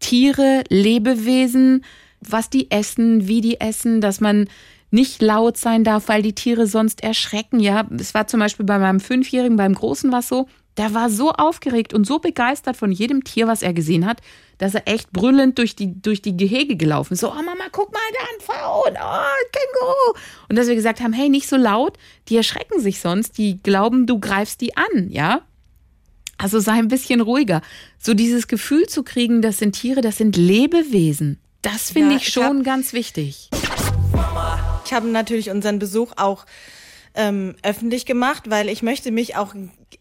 Tiere, 0.00 0.64
Lebewesen, 0.68 1.84
was 2.20 2.50
die 2.50 2.70
essen, 2.70 3.28
wie 3.28 3.40
die 3.40 3.60
essen, 3.60 4.00
dass 4.00 4.20
man 4.20 4.48
nicht 4.90 5.20
laut 5.20 5.56
sein 5.56 5.84
darf, 5.84 6.08
weil 6.08 6.22
die 6.22 6.34
Tiere 6.34 6.66
sonst 6.66 7.02
erschrecken. 7.02 7.60
Ja, 7.60 7.86
es 7.98 8.14
war 8.14 8.26
zum 8.26 8.40
Beispiel 8.40 8.66
bei 8.66 8.78
meinem 8.78 9.00
Fünfjährigen, 9.00 9.56
beim 9.56 9.74
Großen 9.74 10.12
was 10.12 10.28
so, 10.28 10.46
der 10.76 10.92
war 10.92 11.08
so 11.08 11.32
aufgeregt 11.32 11.94
und 11.94 12.06
so 12.06 12.18
begeistert 12.18 12.76
von 12.76 12.92
jedem 12.92 13.24
Tier, 13.24 13.46
was 13.46 13.62
er 13.62 13.72
gesehen 13.72 14.06
hat, 14.06 14.20
dass 14.58 14.74
er 14.74 14.86
echt 14.86 15.10
brüllend 15.10 15.58
durch 15.58 15.74
die, 15.74 16.00
durch 16.00 16.22
die 16.22 16.36
Gehege 16.36 16.76
gelaufen 16.76 17.14
ist. 17.14 17.20
So, 17.20 17.30
oh 17.30 17.34
Mama, 17.34 17.64
guck 17.72 17.92
mal, 17.92 18.00
da 18.12 18.20
ein 18.20 18.40
Faun, 18.40 18.96
oh, 19.02 19.48
Känguru. 19.52 20.18
Und 20.48 20.56
dass 20.56 20.68
wir 20.68 20.74
gesagt 20.74 21.00
haben, 21.00 21.12
hey, 21.12 21.28
nicht 21.28 21.48
so 21.48 21.56
laut, 21.56 21.96
die 22.28 22.36
erschrecken 22.36 22.80
sich 22.80 23.00
sonst, 23.00 23.38
die 23.38 23.62
glauben, 23.62 24.06
du 24.06 24.20
greifst 24.20 24.60
die 24.60 24.76
an, 24.76 25.08
ja. 25.10 25.42
Also 26.38 26.60
sei 26.60 26.72
ein 26.72 26.88
bisschen 26.88 27.22
ruhiger. 27.22 27.62
So 27.98 28.12
dieses 28.12 28.46
Gefühl 28.46 28.86
zu 28.86 29.02
kriegen, 29.02 29.40
das 29.40 29.58
sind 29.58 29.72
Tiere, 29.72 30.02
das 30.02 30.18
sind 30.18 30.36
Lebewesen. 30.36 31.40
Das 31.62 31.90
finde 31.90 32.12
ja, 32.12 32.16
ich 32.18 32.28
schon 32.28 32.58
ich 32.58 32.64
ganz 32.64 32.92
wichtig. 32.92 33.48
Ich 34.86 34.92
habe 34.92 35.08
natürlich 35.08 35.50
unseren 35.50 35.78
Besuch 35.80 36.12
auch 36.16 36.46
ähm, 37.16 37.56
öffentlich 37.62 38.06
gemacht, 38.06 38.44
weil 38.48 38.68
ich 38.68 38.82
möchte 38.82 39.10
mich 39.10 39.36
auch 39.36 39.54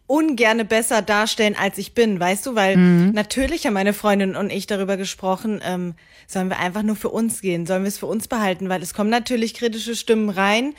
ungerne 0.05 0.63
besser 0.63 1.01
darstellen, 1.01 1.55
als 1.59 1.79
ich 1.79 1.93
bin, 1.93 2.19
weißt 2.19 2.45
du? 2.45 2.55
Weil 2.55 2.77
mhm. 2.77 3.11
natürlich 3.13 3.65
haben 3.65 3.73
meine 3.73 3.93
Freundin 3.93 4.35
und 4.35 4.51
ich 4.51 4.67
darüber 4.67 4.95
gesprochen, 4.95 5.59
ähm, 5.65 5.95
sollen 6.27 6.49
wir 6.49 6.59
einfach 6.59 6.83
nur 6.83 6.95
für 6.95 7.09
uns 7.09 7.41
gehen, 7.41 7.65
sollen 7.65 7.83
wir 7.83 7.87
es 7.87 7.97
für 7.97 8.05
uns 8.05 8.27
behalten, 8.27 8.69
weil 8.69 8.83
es 8.83 8.93
kommen 8.93 9.09
natürlich 9.09 9.55
kritische 9.55 9.95
Stimmen 9.95 10.29
rein. 10.29 10.75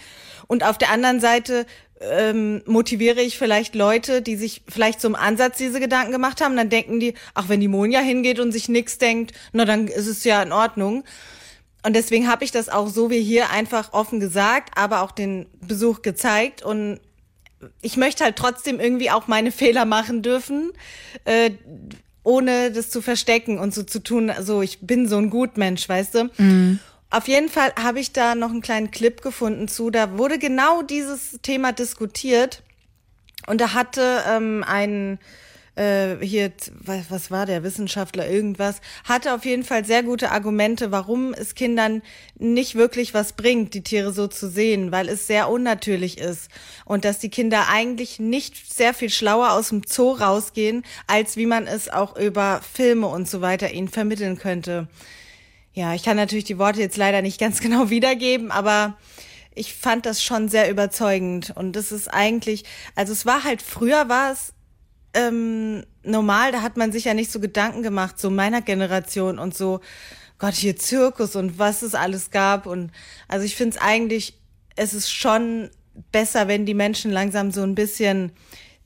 Und 0.47 0.63
auf 0.63 0.79
der 0.79 0.91
anderen 0.91 1.19
Seite 1.19 1.67
ähm, 2.01 2.63
motiviere 2.67 3.23
ich 3.23 3.39
vielleicht 3.39 3.75
Leute, 3.75 4.23
die 4.23 4.37
sich 4.37 4.63
vielleicht 4.69 5.01
zum 5.01 5.17
Ansatz 5.17 5.59
diese 5.59 5.81
Gedanken 5.81 6.13
gemacht 6.13 6.41
haben, 6.41 6.57
dann 6.57 6.69
denken 6.69 7.01
die, 7.01 7.15
ach, 7.35 7.49
wenn 7.49 7.61
die 7.61 7.69
Monja 7.69 8.01
hingeht 8.01 8.39
und 8.39 8.53
sich 8.53 8.69
nix 8.69 8.99
denkt, 8.99 9.33
na 9.53 9.65
dann 9.65 9.89
ist 9.89 10.07
es 10.07 10.23
ja 10.23 10.43
in 10.43 10.53
Ordnung. 10.53 11.03
Und 11.87 11.95
deswegen 11.95 12.27
habe 12.27 12.43
ich 12.43 12.51
das 12.51 12.69
auch 12.69 12.89
so 12.89 13.11
wie 13.11 13.23
hier 13.23 13.51
einfach 13.51 13.93
offen 13.93 14.19
gesagt, 14.19 14.77
aber 14.77 15.03
auch 15.03 15.13
den 15.13 15.47
Besuch 15.61 16.03
gezeigt. 16.03 16.65
Und 16.65 16.99
ich 17.81 17.97
möchte 17.97 18.25
halt 18.25 18.35
trotzdem 18.35 18.81
irgendwie 18.81 19.13
auch 19.13 19.29
meine 19.29 19.53
Fehler 19.53 19.85
machen 19.85 20.21
dürfen, 20.21 20.73
äh, 21.27 21.53
ohne 22.25 22.73
das 22.73 22.91
zu 22.91 23.03
verstecken 23.03 23.61
und 23.61 23.73
so 23.73 23.85
zu 23.85 24.03
tun, 24.03 24.33
so 24.41 24.63
ich 24.63 24.81
bin 24.81 25.09
so 25.09 25.17
ein 25.17 25.31
Gutmensch, 25.31 25.89
weißt 25.89 26.15
du? 26.17 26.31
Mhm. 26.39 26.81
Auf 27.11 27.29
jeden 27.29 27.49
Fall 27.49 27.73
habe 27.81 28.01
ich 28.01 28.11
da 28.11 28.35
noch 28.35 28.51
einen 28.51 28.63
kleinen 28.63 28.91
Clip 28.91 29.23
gefunden 29.23 29.69
zu. 29.69 29.91
Da 29.91 30.19
wurde 30.19 30.41
genau 30.41 30.83
dieses 30.83 31.39
Thema 31.43 31.71
diskutiert. 31.71 32.65
Und 33.47 33.61
da 33.61 33.75
hatte 33.75 34.25
ähm, 34.29 34.65
ein 34.67 35.21
äh, 35.77 36.17
hier, 36.21 36.53
was, 36.81 37.11
was 37.11 37.31
war 37.31 37.47
der 37.47 37.63
Wissenschaftler, 37.63 38.29
irgendwas, 38.29 38.81
hatte 39.05 39.35
auf 39.35 39.45
jeden 39.45 39.63
Fall 39.63 39.85
sehr 39.85 40.03
gute 40.03 40.31
Argumente, 40.31 40.91
warum 40.91 41.35
es 41.35 41.55
Kindern 41.55 42.03
nicht 42.39 42.75
wirklich 42.75 43.15
was 43.15 43.35
bringt, 43.35 43.75
die 43.75 43.83
Tiere 43.83 44.13
so 44.13 44.27
zu 44.27 44.49
sehen, 44.49 44.91
weil 44.91 45.09
es 45.09 45.27
sehr 45.27 45.49
unnatürlich 45.49 46.19
ist 46.19 46.51
und 46.85 47.05
dass 47.05 47.19
die 47.19 47.31
Kinder 47.31 47.69
eigentlich 47.69 48.19
nicht 48.19 48.73
sehr 48.73 48.95
viel 48.95 49.11
schlauer 49.11 49.53
aus 49.53 49.69
dem 49.69 49.83
Zoo 49.87 50.13
rausgehen, 50.13 50.83
als 51.07 51.37
wie 51.37 51.47
man 51.47 51.67
es 51.67 51.89
auch 51.89 52.17
über 52.17 52.61
Filme 52.73 53.07
und 53.07 53.29
so 53.29 53.41
weiter 53.41 53.71
ihnen 53.71 53.89
vermitteln 53.89 54.39
könnte. 54.39 54.89
Ja, 55.75 55.95
ich 55.95 56.03
kann 56.03 56.17
natürlich 56.17 56.47
die 56.47 56.59
Worte 56.59 56.81
jetzt 56.81 56.97
leider 56.97 57.21
nicht 57.21 57.39
ganz 57.39 57.61
genau 57.63 57.91
wiedergeben, 57.91 58.51
aber 58.51 58.97
ich 59.55 59.75
fand 59.75 60.07
das 60.07 60.23
schon 60.23 60.49
sehr 60.49 60.71
überzeugend. 60.71 61.53
Und 61.55 61.77
das 61.77 61.93
ist 61.93 62.09
eigentlich, 62.09 62.65
also 62.95 63.13
es 63.13 63.27
war 63.27 63.45
halt, 63.45 63.63
früher 63.63 64.09
war 64.09 64.33
es 64.33 64.53
ähm, 65.17 65.85
normal, 66.03 66.53
da 66.53 66.63
hat 66.63 66.77
man 66.77 66.93
sich 66.93 67.05
ja 67.05 67.15
nicht 67.15 67.33
so 67.33 67.41
Gedanken 67.41 67.83
gemacht, 67.83 68.19
so 68.19 68.31
meiner 68.31 68.61
Generation 68.61 69.39
und 69.39 69.57
so, 69.57 69.81
Gott, 70.39 70.55
hier 70.55 70.77
Zirkus 70.77 71.35
und 71.35 71.59
was 71.59 71.83
es 71.83 71.95
alles 71.95 72.31
gab. 72.31 72.67
Und 72.67 72.93
also 73.27 73.45
ich 73.45 73.57
finde 73.57 73.77
es 73.77 73.83
eigentlich, 73.83 74.39
es 74.77 74.93
ist 74.93 75.11
schon 75.11 75.71
besser, 76.13 76.49
wenn 76.49 76.67
die 76.67 76.75
Menschen 76.75 77.11
langsam 77.11 77.51
so 77.51 77.63
ein 77.63 77.75
bisschen 77.75 78.33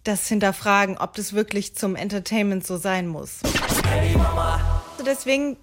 das 0.04 0.28
hinterfragen, 0.28 0.96
ob 0.96 1.14
das 1.14 1.32
wirklich 1.32 1.74
zum 1.74 1.96
Entertainment 1.96 2.66
so 2.66 2.76
sein 2.76 3.08
muss. 3.08 3.40
Hey 3.88 4.16
Mama. 4.16 4.82
Deswegen 5.04 5.56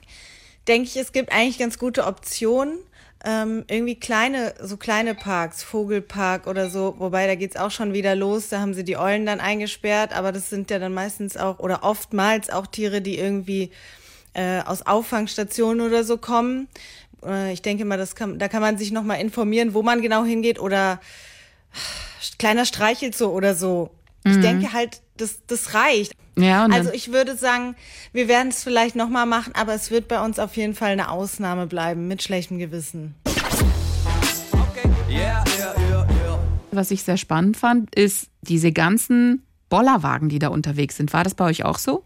denke 0.68 0.90
ich, 0.90 0.98
es 0.98 1.14
gibt 1.14 1.32
eigentlich 1.32 1.58
ganz 1.58 1.80
gute 1.80 2.06
Optionen. 2.06 2.78
Ähm, 3.26 3.66
irgendwie 3.68 3.96
kleine, 3.96 4.54
so 4.62 4.78
kleine 4.78 5.16
Parks, 5.16 5.64
Vogelpark 5.64 6.46
oder 6.46 6.70
so, 6.70 6.96
wobei 7.00 7.26
da 7.26 7.36
geht's 7.36 7.56
auch 7.56 7.72
schon 7.72 7.94
wieder 7.94 8.16
los, 8.16 8.50
da 8.50 8.60
haben 8.60 8.76
sie 8.76 8.84
die 8.84 8.96
Eulen 8.96 9.26
dann 9.26 9.40
eingesperrt, 9.40 10.14
aber 10.14 10.32
das 10.32 10.52
sind 10.52 10.70
ja 10.70 10.78
dann 10.78 10.94
meistens 10.94 11.36
auch 11.36 11.58
oder 11.58 11.84
oftmals 11.84 12.52
auch 12.52 12.68
Tiere, 12.68 13.02
die 13.02 13.18
irgendwie 13.18 13.72
äh, 14.34 14.62
aus 14.62 14.86
Auffangstationen 14.86 15.86
oder 15.86 16.04
so 16.04 16.18
kommen. 16.18 16.68
Äh, 17.26 17.54
ich 17.54 17.64
denke 17.64 17.86
mal, 17.86 17.98
das 17.98 18.16
kann, 18.16 18.38
da 18.38 18.48
kann 18.48 18.62
man 18.62 18.78
sich 18.78 18.92
nochmal 18.92 19.20
informieren, 19.20 19.74
wo 19.74 19.82
man 19.82 20.02
genau 20.02 20.24
hingeht 20.24 20.60
oder 20.60 21.02
kleiner 22.38 22.66
Streichelzoo 22.66 23.30
oder 23.30 23.56
so. 23.56 23.90
Ich 24.24 24.42
denke 24.42 24.74
halt, 24.74 25.02
das, 25.18 25.40
das 25.48 25.74
reicht. 25.74 26.14
Ja, 26.38 26.66
und 26.66 26.72
Also 26.72 26.92
ich 26.92 27.12
würde 27.12 27.36
sagen, 27.36 27.76
wir 28.14 28.28
werden 28.28 28.50
es 28.50 28.64
vielleicht 28.64 28.96
nochmal 28.96 29.26
machen, 29.26 29.54
aber 29.56 29.74
es 29.74 29.92
wird 29.92 30.08
bei 30.08 30.24
uns 30.24 30.40
auf 30.40 30.56
jeden 30.56 30.76
Fall 30.76 30.92
eine 30.92 31.10
Ausnahme 31.10 31.68
bleiben, 31.68 32.08
mit 32.08 32.22
schlechtem 32.22 32.60
Gewissen. 32.60 33.16
Okay. 33.26 34.90
Yeah, 35.10 35.44
yeah, 35.58 35.76
yeah, 35.90 36.08
yeah. 36.10 36.40
was 36.72 36.92
ich 36.92 37.04
sehr 37.04 37.18
spannend 37.18 37.58
fand, 37.58 37.94
ist 37.96 38.30
diese 38.42 38.72
ganzen 38.72 39.44
Bollerwagen, 39.70 40.30
die 40.30 40.40
da 40.40 40.50
unterwegs 40.50 40.98
sind. 40.98 41.12
War 41.14 41.24
das 41.24 41.34
bei 41.34 41.46
euch 41.46 41.66
auch 41.66 41.80
so? 41.80 42.04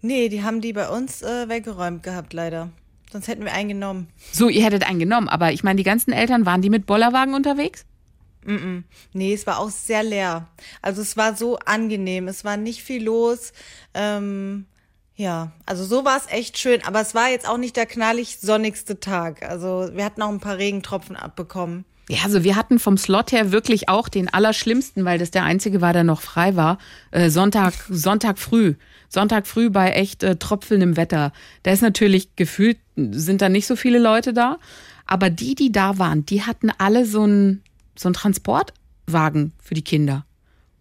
Nee, 0.00 0.28
die 0.28 0.42
haben 0.42 0.60
die 0.60 0.72
bei 0.72 0.88
uns 0.88 1.22
äh, 1.22 1.48
weggeräumt 1.48 2.02
gehabt, 2.02 2.32
leider. 2.32 2.70
Sonst 3.10 3.28
hätten 3.28 3.44
wir 3.44 3.52
einen 3.52 3.70
genommen. 3.70 4.08
So, 4.32 4.48
ihr 4.48 4.64
hättet 4.64 4.88
einen 4.88 4.98
genommen, 4.98 5.28
aber 5.28 5.52
ich 5.52 5.64
meine, 5.64 5.76
die 5.76 5.82
ganzen 5.82 6.12
Eltern, 6.12 6.46
waren 6.46 6.62
die 6.62 6.70
mit 6.70 6.86
Bollerwagen 6.86 7.34
unterwegs? 7.34 7.84
Nee, 8.44 9.34
es 9.34 9.46
war 9.46 9.58
auch 9.58 9.70
sehr 9.70 10.02
leer. 10.02 10.48
Also 10.80 11.02
es 11.02 11.16
war 11.16 11.36
so 11.36 11.58
angenehm, 11.58 12.28
es 12.28 12.44
war 12.44 12.56
nicht 12.56 12.82
viel 12.82 13.04
los. 13.04 13.52
Ähm, 13.94 14.66
ja, 15.16 15.52
also 15.66 15.84
so 15.84 16.04
war 16.04 16.16
es 16.16 16.32
echt 16.32 16.58
schön, 16.58 16.82
aber 16.84 17.00
es 17.00 17.14
war 17.14 17.28
jetzt 17.28 17.48
auch 17.48 17.58
nicht 17.58 17.76
der 17.76 17.86
knallig 17.86 18.38
sonnigste 18.38 19.00
Tag. 19.00 19.42
Also 19.42 19.90
wir 19.92 20.04
hatten 20.04 20.22
auch 20.22 20.30
ein 20.30 20.40
paar 20.40 20.58
Regentropfen 20.58 21.16
abbekommen. 21.16 21.84
Ja, 22.08 22.18
also 22.24 22.42
wir 22.42 22.56
hatten 22.56 22.78
vom 22.78 22.96
Slot 22.96 23.32
her 23.32 23.52
wirklich 23.52 23.88
auch 23.88 24.08
den 24.08 24.32
allerschlimmsten, 24.32 25.04
weil 25.04 25.18
das 25.18 25.30
der 25.30 25.44
einzige 25.44 25.80
war, 25.80 25.92
der 25.92 26.04
noch 26.04 26.22
frei 26.22 26.56
war. 26.56 26.78
Äh, 27.10 27.28
Sonntag, 27.28 27.74
Sonntag 27.90 28.38
früh. 28.38 28.74
Sonntag 29.08 29.46
früh 29.46 29.70
bei 29.70 29.90
echt 29.90 30.22
äh, 30.22 30.36
tropfelndem 30.36 30.96
Wetter. 30.96 31.32
Da 31.64 31.72
ist 31.72 31.82
natürlich 31.82 32.34
gefühlt, 32.36 32.78
sind 32.96 33.42
da 33.42 33.48
nicht 33.48 33.66
so 33.66 33.76
viele 33.76 33.98
Leute 33.98 34.32
da. 34.32 34.58
Aber 35.06 35.30
die, 35.30 35.54
die 35.54 35.72
da 35.72 35.98
waren, 35.98 36.24
die 36.26 36.42
hatten 36.42 36.70
alle 36.78 37.06
so 37.06 37.22
einen 37.22 37.62
so 37.98 38.08
einen 38.08 38.14
Transportwagen 38.14 39.52
für 39.62 39.74
die 39.74 39.82
Kinder. 39.82 40.24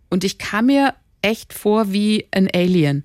Und 0.10 0.24
ich 0.24 0.38
kam 0.38 0.68
mir 0.68 0.94
echt 1.22 1.54
vor 1.54 1.92
wie 1.92 2.28
ein 2.32 2.50
Alien, 2.54 3.04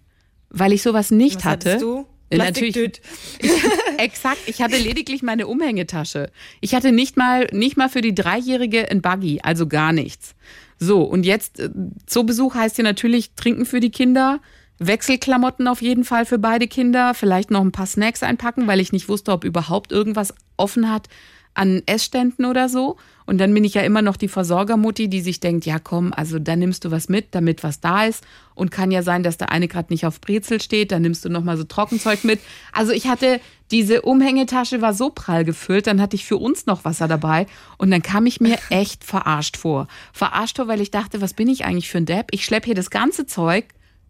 weil 0.50 0.73
ich 0.73 0.83
sowas 0.83 1.11
nicht 1.11 1.38
Was 1.38 1.45
hatte. 1.45 1.78
du? 1.78 2.07
Äh, 2.31 2.38
Natürlich. 2.38 2.75
Plastikdüt. 2.75 3.00
Exakt, 3.99 4.38
ich 4.47 4.62
hatte 4.62 4.76
lediglich 4.76 5.23
meine 5.23 5.47
Umhängetasche. 5.47 6.31
Ich 6.61 6.75
hatte 6.75 6.92
nicht 6.92 7.16
mal, 7.16 7.47
nicht 7.52 7.76
mal 7.76 7.88
für 7.88 8.00
die 8.00 8.14
Dreijährige 8.14 8.90
ein 8.90 9.02
Buggy, 9.02 9.40
also 9.42 9.66
gar 9.66 9.92
nichts. 9.92 10.35
So, 10.78 11.02
und 11.02 11.26
jetzt, 11.26 11.61
äh, 11.61 11.71
Zoobesuch 12.07 12.54
heißt 12.54 12.78
ja 12.78 12.85
natürlich 12.85 13.35
trinken 13.35 13.66
für 13.66 13.81
die 13.81 13.90
Kinder, 13.90 14.40
Wechselklamotten 14.78 15.69
auf 15.69 15.83
jeden 15.83 16.04
Fall 16.04 16.25
für 16.26 16.38
beide 16.38 16.66
Kinder, 16.66 17.14
vielleicht 17.14 17.50
noch 17.50 17.61
ein 17.61 17.71
paar 17.71 17.87
Snacks 17.87 18.23
einpacken, 18.23 18.66
weil 18.66 18.81
ich 18.81 18.92
nicht 18.92 19.09
wusste, 19.09 19.33
ob 19.33 19.45
überhaupt 19.45 19.92
irgendwas 19.92 20.35
offen 20.57 20.90
hat 20.90 21.09
an 21.54 21.82
Essständen 21.87 22.44
oder 22.44 22.68
so. 22.68 22.97
Und 23.25 23.38
dann 23.38 23.54
bin 23.54 23.64
ich 23.64 23.75
ja 23.75 23.82
immer 23.82 24.02
noch 24.02 24.16
die 24.16 24.28
Versorgermutti, 24.28 25.09
die 25.09 25.21
sich 25.21 25.40
denkt, 25.40 25.64
ja 25.64 25.78
komm, 25.78 26.12
also 26.12 26.38
dann 26.38 26.59
nimmst 26.59 26.85
du 26.85 26.90
was 26.90 27.09
mit, 27.09 27.35
damit 27.35 27.62
was 27.62 27.80
da 27.80 28.04
ist. 28.04 28.25
Und 28.54 28.71
kann 28.71 28.90
ja 28.90 29.02
sein, 29.02 29.23
dass 29.23 29.38
der 29.38 29.50
eine 29.50 29.68
gerade 29.68 29.92
nicht 29.92 30.04
auf 30.06 30.21
Brezel 30.21 30.61
steht, 30.61 30.92
dann 30.92 31.02
nimmst 31.02 31.25
du 31.25 31.28
noch 31.28 31.44
mal 31.44 31.56
so 31.56 31.64
Trockenzeug 31.64 32.25
mit. 32.25 32.40
Also 32.73 32.92
ich 32.92 33.06
hatte 33.06 33.40
diese 33.71 34.02
Umhängetasche 34.02 34.82
war 34.82 34.92
so 34.92 35.11
prall 35.11 35.44
gefüllt, 35.44 35.87
dann 35.87 36.00
hatte 36.00 36.16
ich 36.16 36.26
für 36.26 36.37
uns 36.37 36.66
noch 36.66 36.85
Wasser 36.85 37.09
dabei 37.09 37.47
und 37.78 37.90
dann 37.90 38.02
kam 38.02 38.26
ich 38.26 38.40
mir 38.40 38.59
echt 38.71 39.04
verarscht 39.04 39.56
vor. 39.56 39.88
Verarscht 40.12 40.56
vor, 40.56 40.68
weil 40.68 40.80
ich 40.80 40.90
dachte, 40.90 41.21
was 41.21 41.32
bin 41.32 41.49
ich 41.49 41.64
eigentlich 41.64 41.90
für 41.90 41.99
ein 41.99 42.06
Depp? 42.06 42.26
Ich 42.32 42.44
schlepp 42.44 42.66
hier 42.66 42.75
das 42.75 42.90
ganze 42.90 43.25
Zeug 43.25 43.64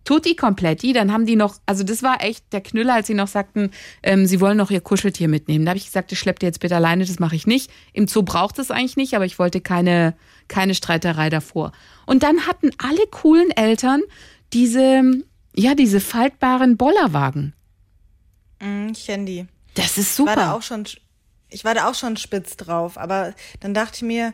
Tutti 0.04 0.34
kompletti, 0.34 0.92
dann 0.92 1.12
haben 1.12 1.26
die 1.26 1.36
noch, 1.36 1.56
also 1.66 1.84
das 1.84 2.02
war 2.02 2.22
echt 2.22 2.52
der 2.52 2.60
Knüller, 2.60 2.94
als 2.94 3.06
sie 3.06 3.14
noch 3.14 3.28
sagten, 3.28 3.70
ähm, 4.02 4.26
sie 4.26 4.40
wollen 4.40 4.56
noch 4.56 4.70
ihr 4.70 4.80
Kuscheltier 4.80 5.28
mitnehmen. 5.28 5.64
Da 5.64 5.70
habe 5.70 5.78
ich 5.78 5.86
gesagt, 5.86 6.10
das 6.10 6.18
schleppt 6.18 6.42
ihr 6.42 6.48
jetzt 6.48 6.60
bitte 6.60 6.74
alleine, 6.76 7.04
das 7.04 7.18
mache 7.20 7.36
ich 7.36 7.46
nicht. 7.46 7.70
Im 7.92 8.08
Zoo 8.08 8.22
braucht 8.22 8.58
es 8.58 8.70
eigentlich 8.70 8.96
nicht, 8.96 9.14
aber 9.14 9.24
ich 9.26 9.38
wollte 9.38 9.60
keine, 9.60 10.14
keine 10.48 10.74
Streiterei 10.74 11.30
davor. 11.30 11.72
Und 12.06 12.22
dann 12.24 12.46
hatten 12.46 12.70
alle 12.78 13.06
coolen 13.10 13.50
Eltern 13.52 14.00
diese, 14.52 15.02
ja, 15.54 15.74
diese 15.74 16.00
faltbaren 16.00 16.76
Bollerwagen. 16.76 17.54
Mm, 18.60 18.88
Ich 18.92 19.06
kenne 19.06 19.24
die. 19.24 19.46
Das 19.74 19.98
ist 19.98 20.18
Ich 20.18 20.26
war 20.26 20.34
da 20.36 20.42
super. 20.42 20.54
auch 20.54 20.62
schon, 20.62 20.84
ich 21.48 21.64
war 21.64 21.74
da 21.74 21.88
auch 21.88 21.94
schon 21.94 22.16
spitz 22.16 22.56
drauf, 22.56 22.98
aber 22.98 23.34
dann 23.60 23.72
dachte 23.72 23.96
ich 23.96 24.02
mir, 24.02 24.32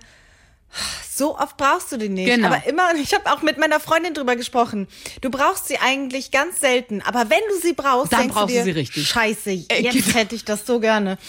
so 1.11 1.37
oft 1.37 1.57
brauchst 1.57 1.91
du 1.93 1.97
die 1.97 2.09
nicht. 2.09 2.27
Genau. 2.27 2.49
Aber 2.49 2.67
immer, 2.67 2.95
ich 3.01 3.13
habe 3.15 3.31
auch 3.33 3.43
mit 3.43 3.59
meiner 3.59 3.81
Freundin 3.81 4.15
drüber 4.15 4.37
gesprochen. 4.37 4.87
Du 5.21 5.31
brauchst 5.31 5.67
sie 5.67 5.79
eigentlich 5.79 6.31
ganz 6.31 6.61
selten, 6.61 7.03
aber 7.03 7.31
wenn 7.31 7.41
du 7.49 7.61
sie 7.61 7.73
brauchst, 7.73 8.13
Dann 8.13 8.29
brauchst 8.29 8.51
du 8.51 8.59
dir, 8.59 8.65
sie 8.65 8.71
richtig. 8.71 9.09
Scheiße, 9.09 9.51
Äh, 9.51 9.83
jetzt 9.83 9.95
genau. 9.95 10.19
hätte 10.19 10.35
ich 10.35 10.45
das 10.45 10.67
so 10.67 10.81
gerne. 10.81 11.19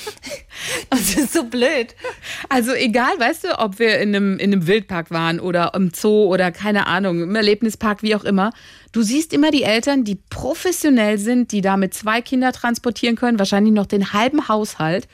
Das 0.89 1.15
ist 1.15 1.33
so 1.33 1.43
blöd. 1.43 1.95
Also 2.49 2.73
egal, 2.73 3.17
weißt 3.17 3.45
du, 3.45 3.59
ob 3.59 3.79
wir 3.79 3.99
in 3.99 4.15
einem, 4.15 4.37
in 4.39 4.51
einem 4.51 4.67
Wildpark 4.67 5.11
waren 5.11 5.39
oder 5.39 5.73
im 5.75 5.91
Zoo 5.93 6.25
oder 6.25 6.51
keine 6.51 6.87
Ahnung, 6.87 7.21
im 7.21 7.35
Erlebnispark, 7.35 8.03
wie 8.03 8.15
auch 8.15 8.23
immer. 8.23 8.51
Du 8.91 9.01
siehst 9.01 9.33
immer 9.33 9.51
die 9.51 9.63
Eltern, 9.63 10.03
die 10.03 10.15
professionell 10.15 11.17
sind, 11.17 11.51
die 11.51 11.61
da 11.61 11.77
mit 11.77 11.93
zwei 11.93 12.21
Kinder 12.21 12.51
transportieren 12.51 13.15
können, 13.15 13.39
wahrscheinlich 13.39 13.73
noch 13.73 13.85
den 13.85 14.13
halben 14.13 14.47
Haushalt. 14.47 15.07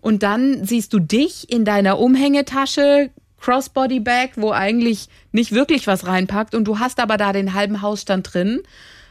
Und 0.00 0.22
dann 0.22 0.64
siehst 0.64 0.92
du 0.92 1.00
dich 1.00 1.50
in 1.50 1.64
deiner 1.64 1.98
Umhängetasche, 1.98 3.10
Crossbody 3.40 4.00
Bag, 4.00 4.30
wo 4.36 4.50
eigentlich 4.52 5.08
nicht 5.32 5.52
wirklich 5.52 5.86
was 5.86 6.06
reinpackt 6.06 6.54
und 6.54 6.64
du 6.64 6.78
hast 6.78 6.98
aber 7.00 7.16
da 7.16 7.32
den 7.32 7.54
halben 7.54 7.82
Hausstand 7.82 8.32
drin. 8.32 8.62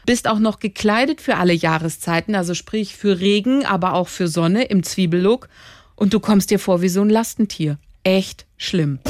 Bist 0.04 0.28
auch 0.28 0.38
noch 0.38 0.60
gekleidet 0.60 1.20
für 1.20 1.36
alle 1.36 1.52
Jahreszeiten, 1.52 2.34
also 2.34 2.54
sprich 2.54 2.96
für 2.96 3.18
Regen, 3.20 3.64
aber 3.66 3.94
auch 3.94 4.08
für 4.08 4.28
Sonne 4.28 4.64
im 4.64 4.82
Zwiebellook. 4.84 5.48
Und 5.96 6.12
du 6.14 6.20
kommst 6.20 6.50
dir 6.50 6.58
vor 6.58 6.80
wie 6.82 6.88
so 6.88 7.00
ein 7.02 7.10
Lastentier. 7.10 7.78
Echt 8.04 8.46
schlimm. 8.56 9.00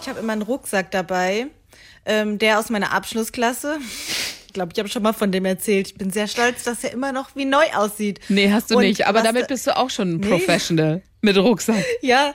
Ich 0.00 0.08
habe 0.08 0.18
immer 0.18 0.32
einen 0.32 0.42
Rucksack 0.42 0.90
dabei, 0.90 1.46
ähm, 2.06 2.38
der 2.38 2.58
aus 2.58 2.70
meiner 2.70 2.92
Abschlussklasse. 2.92 3.78
Ich 4.46 4.54
glaube, 4.54 4.72
ich 4.74 4.78
habe 4.78 4.90
schon 4.90 5.02
mal 5.02 5.14
von 5.14 5.32
dem 5.32 5.46
erzählt. 5.46 5.86
Ich 5.86 5.94
bin 5.94 6.10
sehr 6.10 6.28
stolz, 6.28 6.62
dass 6.64 6.84
er 6.84 6.92
immer 6.92 7.12
noch 7.12 7.34
wie 7.34 7.46
neu 7.46 7.64
aussieht. 7.74 8.20
Nee, 8.28 8.52
hast 8.52 8.70
du 8.70 8.76
Und 8.76 8.82
nicht. 8.82 9.06
Aber 9.06 9.22
damit 9.22 9.44
da- 9.44 9.46
bist 9.46 9.66
du 9.66 9.74
auch 9.74 9.88
schon 9.88 10.18
Nee. 10.18 10.28
Professional 10.28 11.00
mit 11.22 11.36
Rucksack. 11.38 11.82
Ja, 12.02 12.34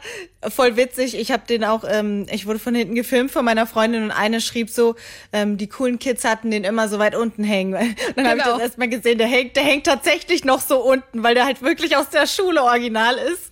voll 0.50 0.75
witzig. 0.77 1.15
Ich 1.17 1.32
habe 1.32 1.44
den 1.48 1.63
auch, 1.63 1.84
ähm, 1.88 2.25
ich 2.32 2.46
wurde 2.46 2.58
von 2.58 2.74
hinten 2.74 2.96
gefilmt 2.96 3.32
von 3.32 3.44
meiner 3.46 3.67
Freundin 3.67 4.03
und 4.03 4.12
eine 4.12 4.41
schrieb 4.41 4.70
so, 4.70 4.96
ähm, 5.34 5.58
die 5.58 5.67
coolen 5.67 6.00
Kids 6.00 6.24
hatten 6.24 6.50
den 6.51 6.63
immer 6.63 6.88
so 6.89 6.98
weit 6.98 7.13
unten 7.15 7.44
hängen. 7.44 7.74
Dann 8.15 8.27
habe 8.27 8.38
ich 8.38 8.44
Genau. 8.44 8.56
das 8.58 8.67
erstmal 8.67 8.88
gesehen, 8.89 9.17
der 9.17 9.27
hängt, 9.27 9.56
der 9.56 9.63
hängt 9.63 9.86
tatsächlich 9.86 10.44
noch 10.46 10.62
so 10.62 10.79
unten, 10.79 11.22
weil 11.22 11.36
der 11.36 11.46
halt 11.46 11.62
wirklich 11.62 11.96
aus 11.98 12.10
der 12.10 12.27
Schule 12.27 12.63
original 12.63 13.15
ist. 13.17 13.51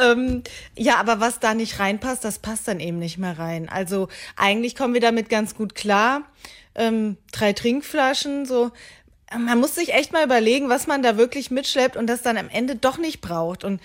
Ähm, 0.00 0.42
ja, 0.76 0.96
aber 0.96 1.20
was 1.20 1.40
da 1.40 1.52
nicht 1.54 1.78
reinpasst, 1.78 2.24
das 2.24 2.38
passt 2.38 2.66
dann 2.68 2.80
eben 2.80 2.98
nicht 2.98 3.18
mehr 3.18 3.38
rein. 3.38 3.68
Also 3.68 4.08
eigentlich 4.36 4.76
kommen 4.76 4.94
wir 4.94 5.00
damit 5.02 5.28
ganz 5.28 5.54
gut 5.54 5.74
klar. 5.74 6.22
Ähm, 6.74 7.18
drei 7.32 7.52
Trinkflaschen, 7.52 8.46
so. 8.46 8.70
Man 9.36 9.58
muss 9.58 9.74
sich 9.74 9.92
echt 9.92 10.12
mal 10.12 10.24
überlegen, 10.24 10.68
was 10.68 10.86
man 10.86 11.02
da 11.02 11.16
wirklich 11.18 11.50
mitschleppt 11.50 11.96
und 11.96 12.06
das 12.06 12.22
dann 12.22 12.36
am 12.38 12.48
Ende 12.48 12.76
doch 12.76 12.96
nicht 12.98 13.20
braucht. 13.20 13.64
Und 13.64 13.80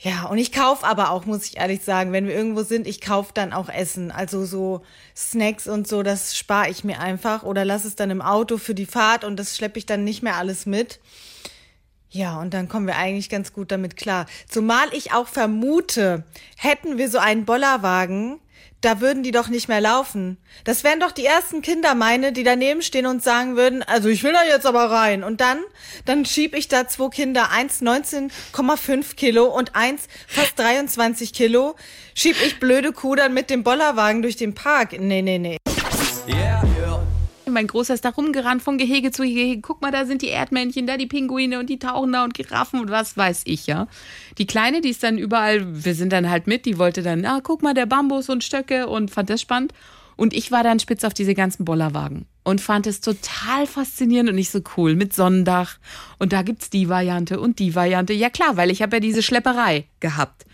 Ja, 0.00 0.26
und 0.26 0.38
ich 0.38 0.52
kauf 0.52 0.84
aber 0.84 1.10
auch, 1.10 1.26
muss 1.26 1.44
ich 1.44 1.56
ehrlich 1.56 1.82
sagen, 1.82 2.12
wenn 2.12 2.28
wir 2.28 2.34
irgendwo 2.34 2.62
sind, 2.62 2.86
ich 2.86 3.00
kauf 3.00 3.32
dann 3.32 3.52
auch 3.52 3.68
Essen. 3.68 4.12
Also 4.12 4.44
so 4.44 4.82
Snacks 5.16 5.66
und 5.66 5.88
so, 5.88 6.04
das 6.04 6.36
spare 6.36 6.70
ich 6.70 6.84
mir 6.84 7.00
einfach 7.00 7.42
oder 7.42 7.64
lass 7.64 7.84
es 7.84 7.96
dann 7.96 8.10
im 8.10 8.22
Auto 8.22 8.58
für 8.58 8.76
die 8.76 8.86
Fahrt 8.86 9.24
und 9.24 9.36
das 9.36 9.56
schleppe 9.56 9.78
ich 9.78 9.86
dann 9.86 10.04
nicht 10.04 10.22
mehr 10.22 10.36
alles 10.36 10.66
mit. 10.66 11.00
Ja, 12.10 12.40
und 12.40 12.54
dann 12.54 12.68
kommen 12.68 12.86
wir 12.86 12.96
eigentlich 12.96 13.28
ganz 13.28 13.52
gut 13.52 13.72
damit 13.72 13.96
klar. 13.96 14.26
Zumal 14.48 14.86
ich 14.92 15.12
auch 15.12 15.26
vermute, 15.26 16.22
hätten 16.56 16.96
wir 16.96 17.10
so 17.10 17.18
einen 17.18 17.44
Bollerwagen, 17.44 18.38
da 18.80 19.00
würden 19.00 19.22
die 19.22 19.30
doch 19.30 19.48
nicht 19.48 19.68
mehr 19.68 19.80
laufen. 19.80 20.38
Das 20.64 20.84
wären 20.84 21.00
doch 21.00 21.10
die 21.12 21.24
ersten 21.24 21.62
Kinder 21.62 21.94
meine, 21.94 22.32
die 22.32 22.44
daneben 22.44 22.82
stehen 22.82 23.06
und 23.06 23.22
sagen 23.22 23.56
würden, 23.56 23.82
also 23.82 24.08
ich 24.08 24.22
will 24.22 24.32
da 24.32 24.44
jetzt 24.44 24.66
aber 24.66 24.90
rein. 24.90 25.24
Und 25.24 25.40
dann, 25.40 25.58
dann 26.04 26.24
schieb 26.24 26.54
ich 26.54 26.68
da 26.68 26.86
zwei 26.86 27.08
Kinder, 27.08 27.50
eins 27.50 27.82
19,5 27.82 29.16
Kilo 29.16 29.46
und 29.46 29.74
eins 29.74 30.08
fast 30.26 30.58
23 30.58 31.32
Kilo, 31.32 31.74
schieb 32.14 32.36
ich 32.44 32.60
blöde 32.60 32.92
Kuh 32.92 33.16
mit 33.30 33.50
dem 33.50 33.64
Bollerwagen 33.64 34.22
durch 34.22 34.36
den 34.36 34.54
Park. 34.54 34.92
Nee, 34.98 35.22
nee, 35.22 35.38
nee. 35.38 35.56
Yeah. 36.28 36.67
Mein 37.58 37.66
Großer 37.66 37.92
ist 37.92 38.04
da 38.04 38.10
rumgerannt 38.10 38.62
von 38.62 38.78
Gehege 38.78 39.10
zu 39.10 39.24
Gehege. 39.24 39.60
Guck 39.60 39.82
mal, 39.82 39.90
da 39.90 40.06
sind 40.06 40.22
die 40.22 40.28
Erdmännchen, 40.28 40.86
da 40.86 40.96
die 40.96 41.08
Pinguine 41.08 41.58
und 41.58 41.68
die 41.68 41.80
tauchen 41.80 42.12
da 42.12 42.22
und 42.22 42.32
Giraffen 42.32 42.78
und 42.78 42.88
was 42.88 43.16
weiß 43.16 43.42
ich, 43.46 43.66
ja. 43.66 43.88
Die 44.38 44.46
Kleine, 44.46 44.80
die 44.80 44.90
ist 44.90 45.02
dann 45.02 45.18
überall, 45.18 45.84
wir 45.84 45.96
sind 45.96 46.12
dann 46.12 46.30
halt 46.30 46.46
mit, 46.46 46.66
die 46.66 46.78
wollte 46.78 47.02
dann, 47.02 47.24
ah, 47.24 47.40
guck 47.42 47.62
mal, 47.62 47.74
der 47.74 47.86
Bambus 47.86 48.28
und 48.28 48.44
Stöcke 48.44 48.86
und 48.86 49.10
fand 49.10 49.28
das 49.28 49.40
spannend. 49.40 49.72
Und 50.14 50.34
ich 50.34 50.52
war 50.52 50.62
dann 50.62 50.78
spitz 50.78 51.02
auf 51.02 51.14
diese 51.14 51.34
ganzen 51.34 51.64
Bollerwagen 51.64 52.26
und 52.44 52.60
fand 52.60 52.86
es 52.86 53.00
total 53.00 53.66
faszinierend 53.66 54.30
und 54.30 54.36
nicht 54.36 54.50
so 54.50 54.60
cool 54.76 54.94
mit 54.94 55.12
Sonnendach. 55.12 55.78
Und 56.20 56.32
da 56.32 56.42
gibt's 56.42 56.70
die 56.70 56.88
Variante 56.88 57.40
und 57.40 57.58
die 57.58 57.74
Variante. 57.74 58.12
Ja 58.12 58.30
klar, 58.30 58.56
weil 58.56 58.70
ich 58.70 58.82
habe 58.82 58.96
ja 58.96 59.00
diese 59.00 59.24
Schlepperei 59.24 59.88
gehabt 59.98 60.44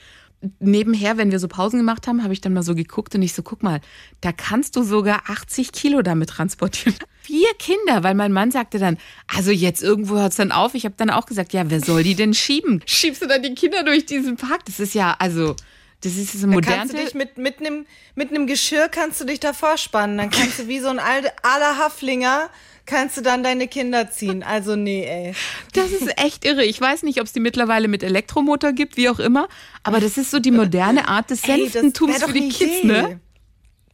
nebenher, 0.61 1.17
wenn 1.17 1.31
wir 1.31 1.39
so 1.39 1.49
Pausen 1.49 1.79
gemacht 1.79 2.07
haben, 2.07 2.23
habe 2.23 2.33
ich 2.33 2.41
dann 2.41 2.53
mal 2.53 2.63
so 2.63 2.75
geguckt 2.75 3.15
und 3.15 3.23
ich 3.23 3.33
so, 3.33 3.43
guck 3.43 3.63
mal, 3.63 3.81
da 4.21 4.33
kannst 4.33 4.77
du 4.77 4.83
sogar 4.83 5.23
80 5.29 5.73
Kilo 5.73 6.03
damit 6.03 6.31
transportieren. 6.31 6.97
Vier 7.23 7.49
Kinder, 7.59 8.03
weil 8.03 8.15
mein 8.15 8.33
Mann 8.33 8.51
sagte 8.51 8.79
dann, 8.79 8.99
also 9.27 9.51
jetzt 9.51 9.83
irgendwo 9.83 10.17
hört's 10.17 10.37
dann 10.37 10.53
auf. 10.53 10.75
Ich 10.75 10.85
habe 10.85 10.95
dann 10.97 11.11
auch 11.11 11.27
gesagt, 11.27 11.53
ja, 11.53 11.71
wer 11.71 11.81
soll 11.81 12.03
die 12.03 12.15
denn 12.15 12.35
schieben? 12.35 12.83
Schiebst 12.85 13.23
du 13.23 13.27
dann 13.27 13.43
die 13.43 13.55
Kinder 13.55 13.83
durch 13.83 14.05
diesen 14.05 14.37
Park? 14.37 14.67
Das 14.67 14.79
ist 14.79 14.95
ja, 14.95 15.17
also, 15.19 15.57
das 16.05 16.17
ist 16.17 16.33
so 16.33 16.47
Da 16.47 16.53
modern. 16.53 16.73
kannst 16.75 16.95
du 16.95 16.99
dich 16.99 17.15
mit, 17.15 17.39
mit 17.39 17.61
einem 17.61 17.87
mit 18.15 18.31
nem 18.31 18.47
Geschirr 18.47 18.89
kannst 18.89 19.21
du 19.21 19.25
dich 19.25 19.41
davor 19.41 19.77
spannen. 19.79 20.19
Dann 20.19 20.31
kannst 20.31 20.59
du 20.61 20.69
wie 20.69 20.79
so 20.81 20.89
ein 20.89 20.99
alter 20.99 21.33
aller 21.43 21.79
Haflinger 21.79 22.49
kannst 22.87 23.17
du 23.17 23.23
dann 23.23 23.43
deine 23.43 23.67
Kinder 23.67 24.11
ziehen. 24.11 24.43
Also 24.43 24.77
nee, 24.77 25.05
ey. 25.07 25.35
Das 25.73 25.91
ist 25.91 26.19
echt 26.23 26.45
irre. 26.45 26.65
Ich 26.65 26.79
weiß 26.81 27.03
nicht, 27.03 27.19
ob 27.19 27.27
es 27.27 27.33
die 27.33 27.41
mittlerweile 27.41 27.89
mit 27.89 28.03
Elektromotor 28.03 28.73
gibt, 28.73 28.97
wie 28.99 29.09
auch 29.09 29.19
immer. 29.19 29.49
Aber 29.83 30.01
das 30.01 30.19
ist 30.19 30.31
so 30.31 30.39
die 30.39 30.51
moderne 30.51 31.09
Art 31.09 31.31
des 31.31 31.41
Senftentums 31.43 32.23
für 32.23 32.33
die 32.33 32.43
eine 32.43 32.49
Kids, 32.53 32.79
Idee. 32.81 32.87
ne? 32.87 33.21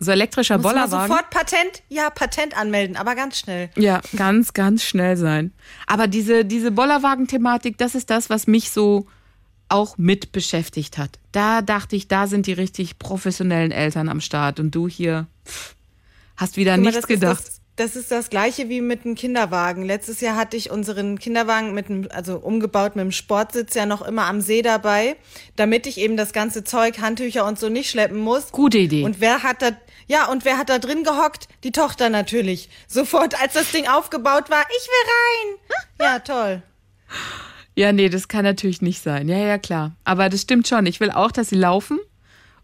So 0.00 0.10
elektrischer 0.10 0.56
Muss 0.56 0.64
man 0.64 0.72
Bollerwagen. 0.74 1.08
sofort 1.08 1.30
Patent, 1.30 1.82
ja, 1.88 2.08
Patent 2.10 2.56
anmelden, 2.56 2.96
aber 2.96 3.14
ganz 3.14 3.38
schnell. 3.38 3.68
Ja, 3.76 4.00
ganz, 4.16 4.54
ganz 4.54 4.82
schnell 4.82 5.16
sein. 5.16 5.52
Aber 5.86 6.06
diese, 6.08 6.44
diese 6.44 6.70
Bollerwagen-Thematik, 6.72 7.76
das 7.78 7.94
ist 7.94 8.08
das, 8.10 8.30
was 8.30 8.46
mich 8.46 8.70
so 8.70 9.06
auch 9.70 9.96
mit 9.98 10.32
beschäftigt 10.32 10.98
hat. 10.98 11.18
Da 11.32 11.62
dachte 11.62 11.96
ich, 11.96 12.08
da 12.08 12.26
sind 12.26 12.46
die 12.46 12.52
richtig 12.52 12.98
professionellen 12.98 13.72
Eltern 13.72 14.08
am 14.08 14.20
Start 14.20 14.60
und 14.60 14.74
du 14.74 14.88
hier 14.88 15.26
pff, 15.46 15.74
hast 16.36 16.56
wieder 16.56 16.72
mal, 16.72 16.82
nichts 16.82 16.96
das 16.96 17.04
ist 17.04 17.08
gedacht. 17.08 17.38
Das, 17.46 17.60
das 17.76 17.96
ist 17.96 18.10
das 18.10 18.28
gleiche 18.28 18.68
wie 18.68 18.80
mit 18.82 19.06
einem 19.06 19.14
Kinderwagen. 19.14 19.84
Letztes 19.84 20.20
Jahr 20.20 20.36
hatte 20.36 20.56
ich 20.56 20.70
unseren 20.70 21.18
Kinderwagen 21.18 21.72
mit 21.72 21.88
einem, 21.88 22.08
also 22.10 22.36
umgebaut 22.36 22.94
mit 22.94 23.02
einem 23.02 23.12
Sportsitz 23.12 23.74
ja 23.74 23.86
noch 23.86 24.02
immer 24.02 24.26
am 24.26 24.42
See 24.42 24.60
dabei, 24.60 25.16
damit 25.56 25.86
ich 25.86 25.96
eben 25.98 26.16
das 26.16 26.32
ganze 26.32 26.62
Zeug, 26.62 27.00
Handtücher 27.00 27.46
und 27.46 27.58
so 27.58 27.68
nicht 27.70 27.88
schleppen 27.88 28.18
muss. 28.18 28.52
Gute 28.52 28.78
Idee. 28.78 29.04
Und 29.04 29.20
wer 29.20 29.42
hat 29.42 29.62
da, 29.62 29.70
ja, 30.08 30.26
und 30.26 30.44
wer 30.44 30.58
hat 30.58 30.68
da 30.68 30.78
drin 30.78 31.04
gehockt? 31.04 31.48
Die 31.64 31.72
Tochter 31.72 32.10
natürlich. 32.10 32.68
Sofort, 32.86 33.40
als 33.40 33.54
das 33.54 33.70
Ding 33.72 33.88
aufgebaut 33.88 34.50
war, 34.50 34.64
ich 34.68 34.88
will 34.88 35.06
rein. 35.16 36.12
Ja, 36.12 36.18
toll. 36.18 36.62
Ja, 37.76 37.92
nee, 37.92 38.08
das 38.08 38.28
kann 38.28 38.44
natürlich 38.44 38.82
nicht 38.82 39.02
sein. 39.02 39.28
Ja, 39.28 39.38
ja, 39.38 39.58
klar. 39.58 39.92
Aber 40.04 40.28
das 40.28 40.42
stimmt 40.42 40.68
schon. 40.68 40.86
Ich 40.86 41.00
will 41.00 41.10
auch, 41.10 41.32
dass 41.32 41.48
sie 41.48 41.56
laufen. 41.56 41.98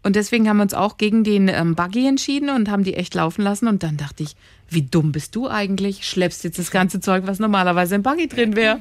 Und 0.03 0.15
deswegen 0.15 0.47
haben 0.47 0.57
wir 0.57 0.63
uns 0.63 0.73
auch 0.73 0.97
gegen 0.97 1.23
den 1.23 1.47
ähm, 1.47 1.75
Buggy 1.75 2.07
entschieden 2.07 2.49
und 2.49 2.69
haben 2.69 2.83
die 2.83 2.93
echt 2.93 3.15
laufen 3.15 3.41
lassen. 3.41 3.67
Und 3.67 3.83
dann 3.83 3.97
dachte 3.97 4.23
ich, 4.23 4.35
wie 4.69 4.83
dumm 4.83 5.11
bist 5.11 5.35
du 5.35 5.49
eigentlich? 5.49 6.07
Schleppst 6.07 6.43
jetzt 6.43 6.59
das 6.59 6.71
ganze 6.71 6.99
Zeug, 6.99 7.23
was 7.25 7.39
normalerweise 7.39 7.95
im 7.95 8.03
Buggy 8.03 8.27
drin 8.27 8.55
wäre. 8.55 8.79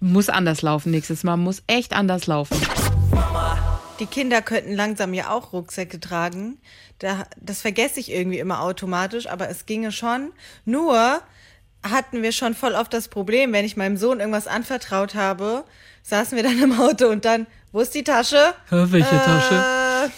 Muss 0.00 0.28
anders 0.28 0.62
laufen 0.62 0.90
nächstes 0.90 1.24
Mal. 1.24 1.36
Muss 1.36 1.62
echt 1.66 1.92
anders 1.92 2.26
laufen. 2.26 2.56
Die 4.00 4.06
Kinder 4.06 4.42
könnten 4.42 4.74
langsam 4.74 5.12
ja 5.12 5.30
auch 5.30 5.52
Rucksäcke 5.52 6.00
tragen. 6.00 6.58
Da, 6.98 7.26
das 7.40 7.60
vergesse 7.62 8.00
ich 8.00 8.10
irgendwie 8.10 8.38
immer 8.38 8.62
automatisch, 8.62 9.28
aber 9.28 9.48
es 9.48 9.66
ginge 9.66 9.92
schon. 9.92 10.32
Nur 10.64 11.20
hatten 11.90 12.22
wir 12.22 12.32
schon 12.32 12.54
voll 12.54 12.72
oft 12.72 12.92
das 12.92 13.08
Problem, 13.08 13.52
wenn 13.52 13.64
ich 13.64 13.76
meinem 13.76 13.96
Sohn 13.96 14.20
irgendwas 14.20 14.46
anvertraut 14.46 15.14
habe, 15.14 15.64
saßen 16.02 16.36
wir 16.36 16.42
dann 16.42 16.60
im 16.62 16.80
Auto 16.80 17.08
und 17.08 17.24
dann, 17.24 17.46
wo 17.72 17.80
ist 17.80 17.94
die 17.94 18.04
Tasche? 18.04 18.54
Welche 18.70 19.10
Äh, 19.10 20.08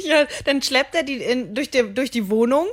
ja, 0.08 0.26
dann 0.44 0.62
schleppt 0.62 0.94
er 0.94 1.02
die 1.02 1.16
in, 1.16 1.54
durch, 1.54 1.70
die, 1.70 1.92
durch 1.92 2.10
die 2.10 2.30
Wohnung 2.30 2.66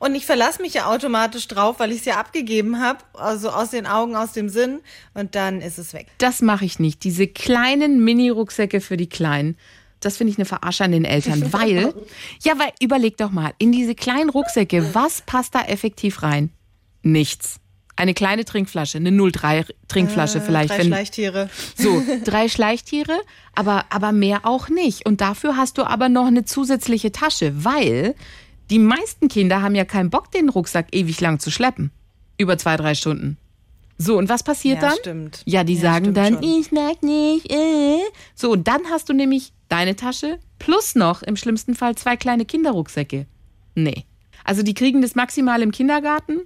und 0.00 0.14
ich 0.14 0.26
verlasse 0.26 0.60
mich 0.60 0.74
ja 0.74 0.86
automatisch 0.86 1.48
drauf, 1.48 1.76
weil 1.78 1.90
ich 1.90 2.00
es 2.00 2.04
ja 2.04 2.16
abgegeben 2.16 2.80
habe, 2.80 2.98
also 3.14 3.50
aus 3.50 3.70
den 3.70 3.86
Augen, 3.86 4.16
aus 4.16 4.32
dem 4.32 4.48
Sinn 4.48 4.80
und 5.14 5.34
dann 5.34 5.60
ist 5.60 5.78
es 5.78 5.94
weg. 5.94 6.06
Das 6.18 6.42
mache 6.42 6.64
ich 6.64 6.78
nicht. 6.78 7.04
Diese 7.04 7.26
kleinen 7.26 8.04
Mini-Rucksäcke 8.04 8.80
für 8.80 8.96
die 8.96 9.08
Kleinen. 9.08 9.56
Das 10.00 10.18
finde 10.18 10.32
ich 10.32 10.38
eine 10.38 10.44
Verarsche 10.44 10.84
an 10.84 10.92
den 10.92 11.06
Eltern, 11.06 11.52
weil, 11.52 11.94
ja, 12.42 12.58
weil, 12.58 12.72
überleg 12.80 13.16
doch 13.16 13.30
mal, 13.30 13.54
in 13.58 13.72
diese 13.72 13.94
kleinen 13.94 14.28
Rucksäcke, 14.28 14.94
was 14.94 15.22
passt 15.22 15.54
da 15.54 15.62
effektiv 15.62 16.22
rein? 16.22 16.50
Nichts. 17.04 17.60
Eine 17.96 18.12
kleine 18.12 18.44
Trinkflasche, 18.44 18.98
eine 18.98 19.12
03 19.12 19.66
Trinkflasche 19.86 20.40
vielleicht. 20.40 20.70
Drei 20.70 20.78
wenn, 20.78 20.86
Schleichtiere. 20.88 21.48
so, 21.76 22.02
drei 22.24 22.48
Schleichtiere, 22.48 23.16
aber, 23.54 23.84
aber 23.90 24.10
mehr 24.10 24.40
auch 24.44 24.68
nicht. 24.68 25.06
Und 25.06 25.20
dafür 25.20 25.56
hast 25.56 25.78
du 25.78 25.84
aber 25.84 26.08
noch 26.08 26.26
eine 26.26 26.44
zusätzliche 26.44 27.12
Tasche, 27.12 27.64
weil 27.64 28.16
die 28.70 28.80
meisten 28.80 29.28
Kinder 29.28 29.62
haben 29.62 29.76
ja 29.76 29.84
keinen 29.84 30.10
Bock, 30.10 30.32
den 30.32 30.48
Rucksack 30.48 30.88
ewig 30.92 31.20
lang 31.20 31.38
zu 31.38 31.52
schleppen. 31.52 31.92
Über 32.36 32.58
zwei, 32.58 32.76
drei 32.76 32.96
Stunden. 32.96 33.36
So, 33.96 34.18
und 34.18 34.28
was 34.28 34.42
passiert 34.42 34.82
Ja, 34.82 34.88
dann? 34.88 34.98
stimmt. 34.98 35.42
Ja, 35.44 35.62
die 35.62 35.74
Ja, 35.74 35.80
sagen 35.82 36.14
dann, 36.14 36.34
schon. 36.34 36.42
ich 36.42 36.72
mag 36.72 37.00
nicht. 37.04 37.48
Äh. 37.52 38.00
So, 38.34 38.50
und 38.50 38.66
dann 38.66 38.80
hast 38.90 39.08
du 39.08 39.12
nämlich 39.12 39.52
deine 39.68 39.94
Tasche 39.94 40.40
plus 40.58 40.96
noch 40.96 41.22
im 41.22 41.36
schlimmsten 41.36 41.76
Fall 41.76 41.94
zwei 41.94 42.16
kleine 42.16 42.44
Kinderrucksäcke. 42.44 43.26
Nee. 43.76 44.04
Also 44.42 44.64
die 44.64 44.74
kriegen 44.74 45.00
das 45.00 45.14
maximal 45.14 45.62
im 45.62 45.70
Kindergarten, 45.70 46.40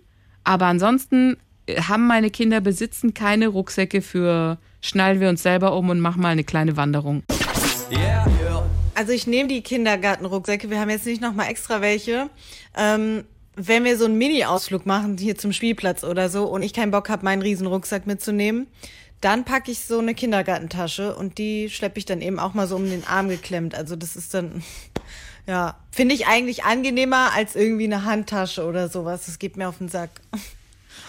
aber 0.48 0.64
ansonsten 0.66 1.36
äh, 1.66 1.82
haben 1.82 2.06
meine 2.06 2.30
Kinder 2.30 2.60
besitzen 2.60 3.12
keine 3.12 3.48
Rucksäcke 3.48 4.00
für 4.00 4.58
schnallen 4.80 5.20
wir 5.20 5.28
uns 5.28 5.42
selber 5.42 5.76
um 5.76 5.90
und 5.90 6.00
machen 6.00 6.22
mal 6.22 6.30
eine 6.30 6.44
kleine 6.44 6.76
Wanderung. 6.76 7.22
Yeah. 7.92 8.26
Also 8.94 9.12
ich 9.12 9.26
nehme 9.26 9.48
die 9.48 9.60
Kindergartenrucksäcke, 9.60 10.70
wir 10.70 10.80
haben 10.80 10.90
jetzt 10.90 11.06
nicht 11.06 11.20
nochmal 11.20 11.50
extra 11.50 11.80
welche. 11.80 12.30
Ähm, 12.76 13.24
wenn 13.54 13.84
wir 13.84 13.98
so 13.98 14.06
einen 14.06 14.16
Mini-Ausflug 14.16 14.86
machen, 14.86 15.18
hier 15.18 15.36
zum 15.36 15.52
Spielplatz 15.52 16.02
oder 16.02 16.28
so, 16.28 16.44
und 16.46 16.62
ich 16.62 16.72
keinen 16.72 16.92
Bock 16.92 17.08
habe, 17.08 17.24
meinen 17.24 17.42
riesen 17.42 17.66
Rucksack 17.66 18.06
mitzunehmen, 18.06 18.66
dann 19.20 19.44
packe 19.44 19.70
ich 19.70 19.80
so 19.80 19.98
eine 19.98 20.14
Kindergartentasche 20.14 21.14
und 21.14 21.38
die 21.38 21.68
schleppe 21.68 21.98
ich 21.98 22.06
dann 22.06 22.20
eben 22.20 22.38
auch 22.38 22.54
mal 22.54 22.66
so 22.66 22.76
um 22.76 22.88
den 22.88 23.04
Arm 23.04 23.28
geklemmt. 23.28 23.74
Also 23.74 23.96
das 23.96 24.16
ist 24.16 24.32
dann, 24.32 24.62
ja, 25.48 25.76
finde 25.90 26.14
ich 26.14 26.26
eigentlich 26.26 26.64
angenehmer 26.64 27.30
als 27.34 27.56
irgendwie 27.56 27.84
eine 27.84 28.04
Handtasche 28.04 28.64
oder 28.66 28.88
sowas. 28.90 29.24
Das 29.24 29.38
geht 29.38 29.56
mir 29.56 29.68
auf 29.68 29.78
den 29.78 29.88
Sack. 29.88 30.10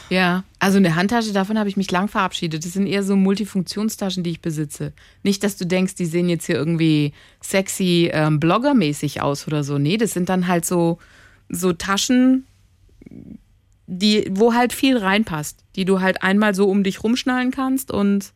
Ja, 0.10 0.44
also 0.58 0.78
eine 0.78 0.96
Handtasche, 0.96 1.34
davon 1.34 1.60
habe 1.60 1.70
ich 1.70 1.78
mich 1.78 1.92
lang 1.92 2.08
verabschiedet. 2.08 2.66
Das 2.66 2.74
sind 2.74 2.88
eher 2.88 3.04
so 3.04 3.16
Multifunktionstaschen, 3.16 4.24
die 4.24 4.32
ich 4.32 4.42
besitze. 4.42 4.94
Nicht, 5.24 5.44
dass 5.44 5.58
du 5.58 5.66
denkst, 5.66 5.96
die 5.96 6.06
sehen 6.06 6.30
jetzt 6.30 6.46
hier 6.46 6.56
irgendwie 6.56 7.14
sexy 7.44 8.10
ähm, 8.14 8.40
Bloggermäßig 8.40 9.22
aus 9.22 9.46
oder 9.46 9.64
so. 9.64 9.78
Nee, 9.78 9.98
das 9.98 10.14
sind 10.14 10.30
dann 10.30 10.48
halt 10.48 10.66
so, 10.66 11.00
so 11.50 11.74
Taschen, 11.74 12.48
die, 13.88 14.26
wo 14.32 14.54
halt 14.54 14.72
viel 14.72 14.98
reinpasst, 14.98 15.64
die 15.76 15.86
du 15.86 16.00
halt 16.00 16.24
einmal 16.24 16.56
so 16.56 16.70
um 16.70 16.84
dich 16.84 17.04
rumschnallen 17.04 17.52
kannst 17.52 17.92
und 17.92 18.32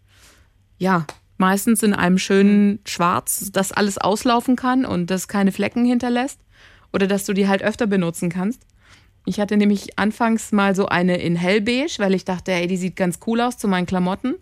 ja, 0.77 1.07
meistens 1.37 1.83
in 1.83 1.93
einem 1.93 2.17
schönen 2.17 2.79
Schwarz, 2.85 3.49
das 3.51 3.71
alles 3.71 3.97
auslaufen 3.97 4.55
kann 4.55 4.85
und 4.85 5.07
das 5.07 5.27
keine 5.27 5.51
Flecken 5.51 5.85
hinterlässt. 5.85 6.39
Oder 6.91 7.07
dass 7.07 7.25
du 7.25 7.33
die 7.33 7.47
halt 7.47 7.63
öfter 7.63 7.87
benutzen 7.87 8.29
kannst. 8.29 8.61
Ich 9.25 9.39
hatte 9.39 9.57
nämlich 9.57 9.97
anfangs 9.97 10.51
mal 10.51 10.75
so 10.75 10.87
eine 10.87 11.17
in 11.17 11.35
hellbeige, 11.35 11.93
weil 11.97 12.13
ich 12.13 12.25
dachte, 12.25 12.51
ey, 12.51 12.67
die 12.67 12.77
sieht 12.77 12.95
ganz 12.95 13.19
cool 13.25 13.41
aus 13.41 13.57
zu 13.57 13.67
meinen 13.67 13.85
Klamotten. 13.85 14.35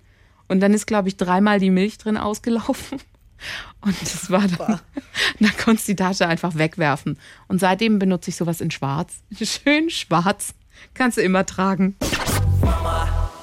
Und 0.48 0.60
dann 0.60 0.74
ist, 0.74 0.86
glaube 0.86 1.08
ich, 1.08 1.18
dreimal 1.18 1.60
die 1.60 1.70
Milch 1.70 1.98
drin 1.98 2.18
ausgelaufen. 2.18 3.00
Und 3.82 4.00
das 4.02 4.30
war 4.30 4.48
dann, 4.48 4.80
dann 5.40 5.58
konntest 5.58 5.88
du 5.88 5.94
die 5.94 5.96
Tasche 5.96 6.28
einfach 6.28 6.56
wegwerfen. 6.56 7.18
Und 7.48 7.60
seitdem 7.60 8.00
benutze 8.00 8.30
ich 8.30 8.36
sowas 8.36 8.62
in 8.62 8.72
schwarz. 8.72 9.22
Schön 9.42 9.90
schwarz. 9.90 10.54
Kannst 10.94 11.18
du 11.18 11.22
immer 11.22 11.46
tragen. 11.46 11.96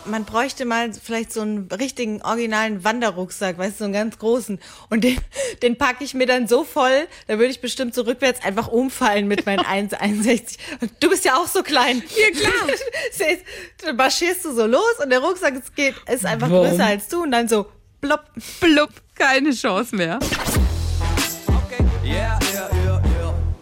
Man 0.08 0.24
bräuchte 0.24 0.64
mal 0.64 0.92
vielleicht 0.92 1.32
so 1.32 1.40
einen 1.40 1.68
richtigen 1.68 2.22
originalen 2.22 2.84
Wanderrucksack, 2.84 3.58
weißt 3.58 3.74
du, 3.74 3.78
so 3.78 3.84
einen 3.84 3.92
ganz 3.92 4.18
großen. 4.18 4.58
Und 4.90 5.04
den, 5.04 5.18
den 5.62 5.76
packe 5.76 6.04
ich 6.04 6.14
mir 6.14 6.26
dann 6.26 6.48
so 6.48 6.64
voll, 6.64 7.06
da 7.26 7.38
würde 7.38 7.50
ich 7.50 7.60
bestimmt 7.60 7.94
so 7.94 8.02
rückwärts 8.02 8.44
einfach 8.44 8.68
umfallen 8.68 9.28
mit 9.28 9.46
meinen 9.46 9.60
1,61. 9.64 10.58
Und 10.80 10.90
Du 11.00 11.08
bist 11.08 11.24
ja 11.24 11.36
auch 11.36 11.48
so 11.48 11.62
klein. 11.62 12.02
Ja, 12.16 12.40
klar. 12.40 12.52
Dann 13.84 13.96
marschierst 13.96 14.44
du 14.44 14.54
so 14.54 14.66
los 14.66 14.82
und 15.02 15.10
der 15.10 15.20
Rucksack 15.20 15.54
es 15.54 15.74
geht, 15.74 15.94
ist 16.12 16.24
einfach 16.26 16.50
Warum? 16.50 16.68
größer 16.68 16.86
als 16.86 17.08
du 17.08 17.22
und 17.22 17.30
dann 17.30 17.48
so 17.48 17.66
plopp. 18.00 18.24
Blub, 18.60 18.90
keine 19.14 19.52
Chance 19.52 19.94
mehr. 19.96 20.18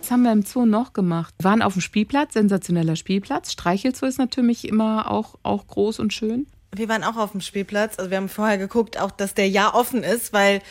Was 0.07 0.13
haben 0.13 0.23
wir 0.23 0.31
im 0.31 0.43
Zoo 0.43 0.67
noch 0.67 0.93
gemacht? 0.93 1.35
Wir 1.41 1.51
waren 1.51 1.63
auf 1.63 1.73
dem 1.73 1.83
Spielplatz, 1.83 2.35
sensationeller 2.35 2.95
Spielplatz. 2.95 3.51
Streichelzoo 3.51 4.07
ist 4.07 4.19
natürlich 4.19 4.69
immer 4.69 5.11
auch, 5.11 5.35
auch 5.43 5.67
groß 5.67 5.99
und 5.99 6.13
schön. 6.13 6.47
Wir 6.73 6.89
waren 6.89 7.03
auch 7.03 7.17
auf 7.17 7.33
dem 7.33 7.41
Spielplatz. 7.41 7.99
Also 7.99 8.13
wir 8.13 8.19
haben 8.19 8.29
vorher 8.29 8.57
geguckt, 8.57 9.01
auch 9.01 9.11
dass 9.11 9.35
der 9.35 9.49
Jahr 9.49 9.75
offen 9.75 10.05
ist, 10.05 10.33
weil 10.33 10.63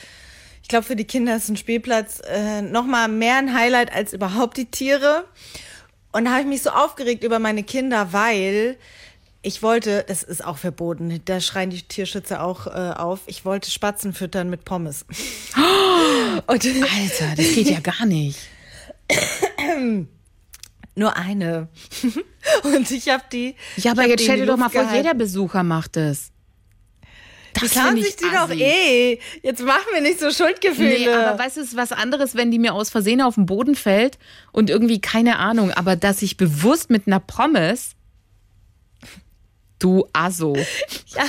ich 0.62 0.69
glaube, 0.69 0.86
für 0.86 0.95
die 0.95 1.04
Kinder 1.04 1.36
ist 1.36 1.50
ein 1.50 1.58
Spielplatz 1.58 2.21
äh, 2.30 2.62
noch 2.62 2.86
mal 2.86 3.10
mehr 3.10 3.36
ein 3.36 3.54
Highlight 3.54 3.91
als 3.93 4.13
überhaupt 4.13 4.56
die 4.56 4.71
Tiere. 4.71 5.26
Und 6.13 6.24
da 6.24 6.32
habe 6.32 6.43
ich 6.43 6.48
mich 6.48 6.62
so 6.62 6.69
aufgeregt 6.69 7.26
über 7.26 7.39
meine 7.39 7.63
Kinder, 7.63 8.13
weil 8.13 8.78
ich 9.41 9.62
wollte, 9.62 10.06
das 10.08 10.24
ist 10.24 10.45
auch 10.45 10.60
verboten, 10.60 11.19
da 11.26 11.41
schreien 11.41 11.71
die 11.71 11.82
Tierschützer 11.82 12.41
auch 12.41 12.67
äh, 12.67 12.93
auf, 12.95 13.19
ich 13.26 13.43
wollte 13.43 13.69
Spatzen 13.69 14.13
füttern 14.13 14.50
mit 14.50 14.63
Pommes. 14.63 15.06
Und 16.48 16.65
Alter, 16.65 17.36
das 17.36 17.54
geht 17.54 17.69
ja 17.69 17.82
gar 17.82 18.06
nicht. 18.06 18.39
nur 20.96 21.15
eine. 21.15 21.68
Und 22.63 22.89
ich 22.91 23.10
habe 23.10 23.24
die. 23.32 23.56
Ja, 23.78 23.91
aber 23.91 24.08
jetzt 24.08 24.20
die 24.22 24.24
stell 24.26 24.36
die 24.38 24.41
dir 24.41 24.48
doch 24.48 24.58
mal 24.58 24.70
vor, 24.70 24.88
jeder 24.94 25.13
Besucher 25.13 25.63
macht 25.63 25.98
es. 25.98 26.32
Die 27.56 27.62
Das 27.62 27.72
klauen 27.72 27.88
find 27.94 28.00
ich 28.00 28.06
sich 28.08 28.15
die 28.18 28.26
doch 28.26 28.50
assi. 28.50 28.62
eh. 28.62 29.20
Jetzt 29.41 29.62
machen 29.63 29.86
wir 29.94 30.02
nicht 30.02 30.20
so 30.20 30.30
Schuldgefühle. 30.30 30.89
Nee, 30.89 31.08
aber 31.10 31.39
weißt 31.39 31.56
du, 31.56 31.62
es 31.62 31.68
ist 31.70 31.78
was 31.78 31.94
anderes, 31.94 32.36
wenn 32.36 32.52
die 32.52 32.60
mir 32.60 32.74
aus 32.74 32.89
Versehen 32.89 33.22
auf 33.22 33.36
den 33.36 33.46
Boden 33.46 33.76
fällt 33.76 34.18
und 34.52 34.70
irgendwie 34.70 35.00
keine 35.00 35.39
Ahnung, 35.39 35.72
aber 35.72 35.96
dass 35.96 36.22
ich 36.22 36.36
bewusst 36.36 36.89
mit 36.89 37.08
einer 37.08 37.22
Pommes, 37.22 37.91
du 39.80 40.06
Asso. 40.13 40.56
Ja, 41.15 41.24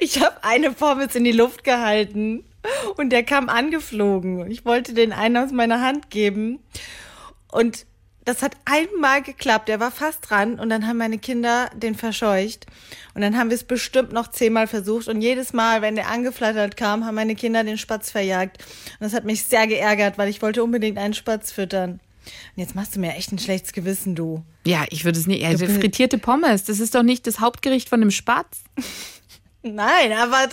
ich 0.00 0.20
habe 0.20 0.44
eine 0.44 0.72
Pommes 0.72 1.14
in 1.14 1.24
die 1.24 1.32
Luft 1.32 1.64
gehalten 1.64 2.44
und 2.96 3.08
der 3.10 3.22
kam 3.22 3.48
angeflogen. 3.48 4.50
Ich 4.50 4.66
wollte 4.66 4.92
den 4.92 5.14
einen 5.14 5.38
aus 5.38 5.52
meiner 5.52 5.80
Hand 5.80 6.10
geben 6.10 6.58
und 7.52 7.86
das 8.24 8.42
hat 8.42 8.56
einmal 8.64 9.22
geklappt. 9.22 9.68
Der 9.68 9.80
war 9.80 9.90
fast 9.90 10.30
dran 10.30 10.58
und 10.58 10.70
dann 10.70 10.86
haben 10.86 10.96
meine 10.96 11.18
Kinder 11.18 11.70
den 11.74 11.94
verscheucht 11.94 12.66
und 13.14 13.20
dann 13.20 13.36
haben 13.36 13.50
wir 13.50 13.56
es 13.56 13.64
bestimmt 13.64 14.12
noch 14.12 14.28
zehnmal 14.30 14.66
versucht 14.66 15.08
und 15.08 15.20
jedes 15.20 15.52
Mal, 15.52 15.82
wenn 15.82 15.96
der 15.96 16.08
angeflattert 16.08 16.76
kam, 16.76 17.04
haben 17.04 17.14
meine 17.14 17.34
Kinder 17.34 17.64
den 17.64 17.78
Spatz 17.78 18.10
verjagt 18.10 18.58
und 18.98 19.04
das 19.04 19.12
hat 19.12 19.24
mich 19.24 19.44
sehr 19.44 19.66
geärgert, 19.66 20.18
weil 20.18 20.28
ich 20.28 20.42
wollte 20.42 20.62
unbedingt 20.62 20.98
einen 20.98 21.14
Spatz 21.14 21.52
füttern. 21.52 22.00
Und 22.56 22.62
jetzt 22.62 22.76
machst 22.76 22.94
du 22.94 23.00
mir 23.00 23.14
echt 23.14 23.32
ein 23.32 23.38
schlechtes 23.38 23.72
Gewissen, 23.72 24.14
du. 24.14 24.44
Ja, 24.64 24.84
ich 24.90 25.04
würde 25.04 25.18
es 25.18 25.26
nicht. 25.26 25.44
Also 25.44 25.66
frittierte 25.66 26.18
Pommes, 26.18 26.62
das 26.62 26.78
ist 26.78 26.94
doch 26.94 27.02
nicht 27.02 27.26
das 27.26 27.40
Hauptgericht 27.40 27.88
von 27.88 28.00
einem 28.00 28.12
Spatz. 28.12 28.62
Nein, 29.62 30.12
aber 30.12 30.48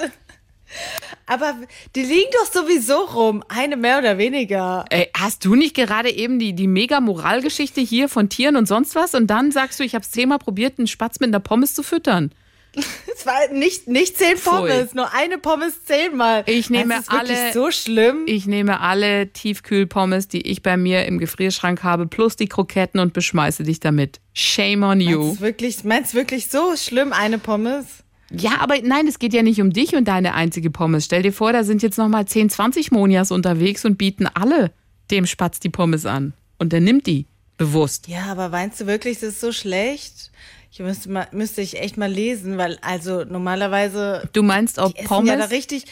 aber 1.25 1.55
die 1.95 2.01
liegen 2.03 2.29
doch 2.33 2.51
sowieso 2.51 2.97
rum, 3.05 3.43
eine 3.49 3.77
mehr 3.77 3.99
oder 3.99 4.17
weniger. 4.17 4.85
Ey, 4.89 5.09
hast 5.17 5.45
du 5.45 5.55
nicht 5.55 5.75
gerade 5.75 6.09
eben 6.11 6.39
die, 6.39 6.53
die 6.53 6.67
mega 6.67 6.99
Moralgeschichte 6.99 7.81
hier 7.81 8.09
von 8.09 8.29
Tieren 8.29 8.55
und 8.55 8.67
sonst 8.67 8.95
was? 8.95 9.13
Und 9.15 9.27
dann 9.27 9.51
sagst 9.51 9.79
du, 9.79 9.83
ich 9.83 9.95
habe 9.95 10.03
es 10.03 10.11
zehnmal 10.11 10.39
probiert, 10.39 10.77
einen 10.79 10.87
Spatz 10.87 11.19
mit 11.19 11.29
einer 11.29 11.39
Pommes 11.39 11.73
zu 11.73 11.83
füttern. 11.83 12.31
Es 13.13 13.25
war 13.25 13.51
nicht 13.51 13.87
nicht 13.89 14.17
zehn 14.17 14.37
Pfui. 14.37 14.51
Pommes, 14.69 14.93
nur 14.93 15.11
eine 15.13 15.39
Pommes 15.39 15.83
zehnmal. 15.83 16.43
Ich 16.45 16.69
nehme 16.69 16.93
das 16.93 17.01
ist 17.07 17.11
wirklich 17.11 17.37
alle- 17.37 17.51
so 17.53 17.71
schlimm. 17.71 18.23
Ich 18.27 18.45
nehme 18.45 18.79
alle 18.79 19.27
Tiefkühlpommes, 19.33 20.29
die 20.29 20.41
ich 20.47 20.61
bei 20.63 20.77
mir 20.77 21.05
im 21.05 21.17
Gefrierschrank 21.17 21.83
habe, 21.83 22.07
plus 22.07 22.37
die 22.37 22.47
Kroketten 22.47 23.01
und 23.01 23.11
beschmeiße 23.11 23.63
dich 23.63 23.81
damit. 23.81 24.21
Shame 24.33 24.83
on 24.83 25.01
you. 25.01 25.19
Meinst 25.21 25.39
du 25.39 25.43
wirklich, 25.43 25.83
meinst 25.83 26.13
du 26.13 26.17
wirklich 26.17 26.47
so 26.47 26.77
schlimm 26.77 27.11
eine 27.11 27.39
Pommes? 27.39 27.85
Ja, 28.31 28.57
aber 28.59 28.75
nein, 28.83 29.07
es 29.07 29.19
geht 29.19 29.33
ja 29.33 29.41
nicht 29.43 29.61
um 29.61 29.71
dich 29.71 29.95
und 29.95 30.07
deine 30.07 30.33
einzige 30.35 30.69
Pommes. 30.69 31.05
Stell 31.05 31.23
dir 31.23 31.33
vor, 31.33 31.51
da 31.53 31.63
sind 31.63 31.81
jetzt 31.81 31.97
nochmal 31.97 32.25
10, 32.25 32.49
20 32.49 32.91
Monias 32.91 33.31
unterwegs 33.31 33.85
und 33.85 33.97
bieten 33.97 34.27
alle 34.27 34.71
dem 35.11 35.25
Spatz 35.25 35.59
die 35.59 35.69
Pommes 35.69 36.05
an. 36.05 36.33
Und 36.57 36.71
der 36.73 36.81
nimmt 36.81 37.07
die. 37.07 37.25
Bewusst. 37.57 38.07
Ja, 38.07 38.25
aber 38.27 38.49
meinst 38.49 38.79
du 38.79 38.87
wirklich, 38.87 39.19
das 39.19 39.29
ist 39.31 39.41
so 39.41 39.51
schlecht? 39.51 40.31
Ich 40.71 40.79
müsste 40.79 41.09
mal, 41.09 41.27
müsste 41.31 41.61
ich 41.61 41.79
echt 41.79 41.97
mal 41.97 42.09
lesen, 42.09 42.57
weil 42.57 42.77
also 42.81 43.23
normalerweise 43.25 44.29
Du 44.33 44.43
meinst, 44.43 44.77
essen 44.77 44.93
Pommes. 45.05 45.29
ja 45.29 45.35
da 45.37 45.45
richtig. 45.45 45.85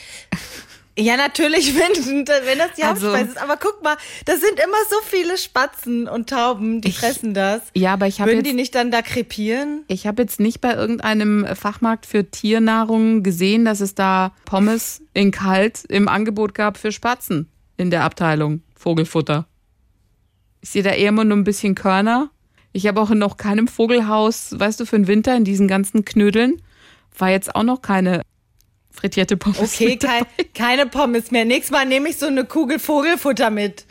Ja, 1.00 1.16
natürlich, 1.16 1.76
wenn, 1.78 2.28
wenn 2.28 2.58
das 2.58 2.72
die 2.76 2.84
Also- 2.84 3.08
Hauptspeise 3.08 3.32
ist. 3.34 3.42
Aber 3.42 3.58
guck 3.58 3.84
mal, 3.84 3.96
da 4.26 4.34
sind 4.34 4.54
immer 4.60 4.78
so 4.90 4.96
viele 5.06 5.38
Spatzen 5.38 6.08
und 6.08 6.30
Tauben, 6.30 6.82
die 6.82 6.90
Ich- 6.90 6.98
fressen 7.00 7.34
das. 7.34 7.62
ja, 7.76 7.94
aber 7.94 8.08
ich 8.08 8.20
habe 8.20 8.32
Würden 8.32 8.44
die 8.44 8.50
jetzt, 8.50 8.56
nicht 8.58 8.76
dann 8.76 8.90
da 8.92 9.02
krepieren? 9.04 9.84
ich 9.88 10.08
hab 10.08 10.18
jetzt 10.18 10.40
nicht 10.40 10.60
bei 10.60 10.74
irgendeinem 10.74 11.46
Fachmarkt 11.56 12.06
für 12.08 12.30
Tiernahrung 12.30 13.22
gesehen, 13.24 13.64
dass 13.64 13.80
es 13.80 13.94
da 13.96 14.34
Pommes 14.46 15.02
in 15.14 15.32
kalt 15.32 15.86
im 15.86 16.08
Angebot 16.08 16.54
gab 16.56 16.78
für 16.78 16.92
Spatzen 16.92 17.48
in 17.78 17.92
der 17.92 18.04
Abteilung 18.04 18.62
Vogelfutter. 18.76 19.46
Ich 20.62 20.70
sehe 20.72 20.84
da 20.84 20.92
eher 20.92 21.10
immer 21.10 21.24
nur 21.26 21.38
ein 21.38 21.44
bisschen 21.44 21.76
Körner. 21.76 22.32
Ich 22.74 22.88
habe 22.88 23.00
auch 23.02 23.12
in 23.12 23.20
noch 23.20 23.38
keinem 23.38 23.68
Vogelhaus, 23.68 24.50
weißt 24.58 24.80
du, 24.80 24.86
für 24.86 24.98
den 24.98 25.08
Winter 25.08 25.36
in 25.36 25.44
diesen 25.44 25.68
ganzen 25.68 26.06
Knödeln, 26.06 26.62
war 27.18 27.30
jetzt 27.30 27.56
auch 27.56 27.64
noch 27.64 27.82
keine 27.82 28.22
frittierte 28.98 29.38
Pommes. 29.38 29.60
Okay, 29.60 29.98
kein, 29.98 30.24
keine 30.54 30.86
Pommes 30.88 31.32
mehr. 31.32 31.46
Nächstes 31.46 31.72
Mal 31.72 31.86
nehme 31.86 32.10
ich 32.10 32.18
so 32.18 32.26
eine 32.28 32.46
Kugel 32.46 32.80
Vogelfutter 32.80 33.50
mit. 33.50 33.86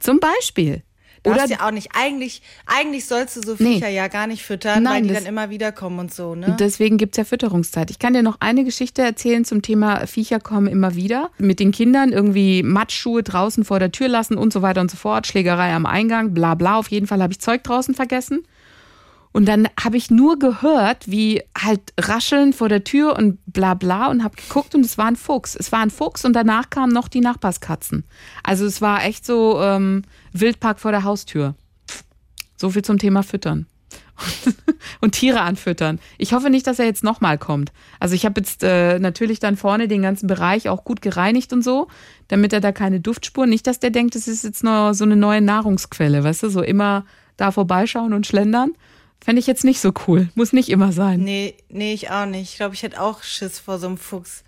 Zum 0.00 0.20
Beispiel. 0.20 0.82
Darfst 1.22 1.40
Oder 1.46 1.50
ja 1.50 1.66
auch 1.66 1.72
nicht. 1.72 1.88
Eigentlich, 1.92 2.40
eigentlich 2.66 3.06
sollst 3.06 3.34
du 3.36 3.40
so 3.42 3.56
Nee. 3.58 3.74
Viecher 3.74 3.88
ja 3.88 4.06
gar 4.06 4.28
nicht 4.28 4.44
füttern, 4.44 4.84
Nein, 4.84 4.92
weil 4.94 5.02
die 5.02 5.08
das- 5.08 5.18
dann 5.24 5.26
immer 5.26 5.50
wieder 5.50 5.72
kommen 5.72 5.98
und 5.98 6.14
so, 6.14 6.36
ne? 6.36 6.56
Deswegen 6.60 6.98
gibt's 6.98 7.16
ja 7.16 7.24
Fütterungszeit. 7.24 7.90
Ich 7.90 7.98
kann 7.98 8.12
dir 8.12 8.22
noch 8.22 8.36
eine 8.38 8.62
Geschichte 8.62 9.02
erzählen 9.02 9.44
zum 9.44 9.60
Thema 9.60 10.06
Viecher 10.06 10.38
kommen 10.38 10.68
immer 10.68 10.94
wieder. 10.94 11.30
Mit 11.38 11.58
den 11.58 11.72
Kindern 11.72 12.12
irgendwie 12.12 12.62
Matschschuhe 12.62 13.24
draußen 13.24 13.64
vor 13.64 13.80
der 13.80 13.90
Tür 13.90 14.06
lassen 14.06 14.36
und 14.38 14.52
so 14.52 14.62
weiter 14.62 14.80
und 14.80 14.90
so 14.90 14.96
fort. 14.96 15.26
Schlägerei 15.26 15.72
am 15.74 15.84
Eingang, 15.84 16.32
bla 16.32 16.54
bla. 16.54 16.78
Auf 16.78 16.88
jeden 16.92 17.08
Fall 17.08 17.20
habe 17.20 17.32
ich 17.32 17.40
Zeug 17.40 17.64
draußen 17.64 17.94
vergessen. 17.96 18.46
Und 19.36 19.44
dann 19.44 19.68
habe 19.78 19.98
ich 19.98 20.10
nur 20.10 20.38
gehört, 20.38 21.10
wie 21.10 21.42
halt 21.54 21.92
rascheln 22.00 22.54
vor 22.54 22.70
der 22.70 22.84
Tür 22.84 23.18
und 23.18 23.38
bla 23.44 23.74
bla 23.74 24.06
und 24.06 24.24
habe 24.24 24.34
geguckt 24.34 24.74
und 24.74 24.82
es 24.82 24.96
war 24.96 25.04
ein 25.04 25.16
Fuchs. 25.16 25.54
Es 25.54 25.70
war 25.72 25.80
ein 25.80 25.90
Fuchs 25.90 26.24
und 26.24 26.32
danach 26.32 26.70
kamen 26.70 26.90
noch 26.90 27.06
die 27.06 27.20
Nachbarskatzen. 27.20 28.04
Also 28.42 28.64
es 28.64 28.80
war 28.80 29.04
echt 29.04 29.26
so 29.26 29.60
ähm, 29.60 30.04
Wildpark 30.32 30.80
vor 30.80 30.90
der 30.90 31.04
Haustür. 31.04 31.54
So 32.56 32.70
viel 32.70 32.80
zum 32.80 32.96
Thema 32.98 33.22
Füttern. 33.22 33.66
und 35.02 35.12
Tiere 35.12 35.42
anfüttern. 35.42 36.00
Ich 36.16 36.32
hoffe 36.32 36.48
nicht, 36.48 36.66
dass 36.66 36.78
er 36.78 36.86
jetzt 36.86 37.04
nochmal 37.04 37.36
kommt. 37.36 37.72
Also 38.00 38.14
ich 38.14 38.24
habe 38.24 38.40
jetzt 38.40 38.62
äh, 38.62 38.98
natürlich 38.98 39.38
dann 39.38 39.58
vorne 39.58 39.86
den 39.86 40.00
ganzen 40.00 40.28
Bereich 40.28 40.70
auch 40.70 40.82
gut 40.82 41.02
gereinigt 41.02 41.52
und 41.52 41.62
so, 41.62 41.88
damit 42.28 42.54
er 42.54 42.60
da 42.62 42.72
keine 42.72 43.00
Duftspuren, 43.00 43.50
nicht, 43.50 43.66
dass 43.66 43.80
der 43.80 43.90
denkt, 43.90 44.16
es 44.16 44.28
ist 44.28 44.44
jetzt 44.44 44.64
nur 44.64 44.94
so 44.94 45.04
eine 45.04 45.16
neue 45.16 45.42
Nahrungsquelle, 45.42 46.24
weißt 46.24 46.44
du, 46.44 46.48
so 46.48 46.62
immer 46.62 47.04
da 47.36 47.50
vorbeischauen 47.50 48.14
und 48.14 48.26
schlendern. 48.26 48.72
Fände 49.24 49.40
ich 49.40 49.46
jetzt 49.46 49.64
nicht 49.64 49.80
so 49.80 49.92
cool. 50.06 50.28
Muss 50.34 50.52
nicht 50.52 50.68
immer 50.68 50.92
sein. 50.92 51.20
Nee, 51.20 51.56
nee, 51.68 51.92
ich 51.94 52.10
auch 52.10 52.26
nicht. 52.26 52.50
Ich 52.52 52.56
glaube, 52.56 52.74
ich 52.74 52.82
hätte 52.82 53.00
auch 53.00 53.22
Schiss 53.22 53.58
vor 53.58 53.78
so 53.78 53.86
einem 53.86 53.98
Fuchs. 53.98 54.44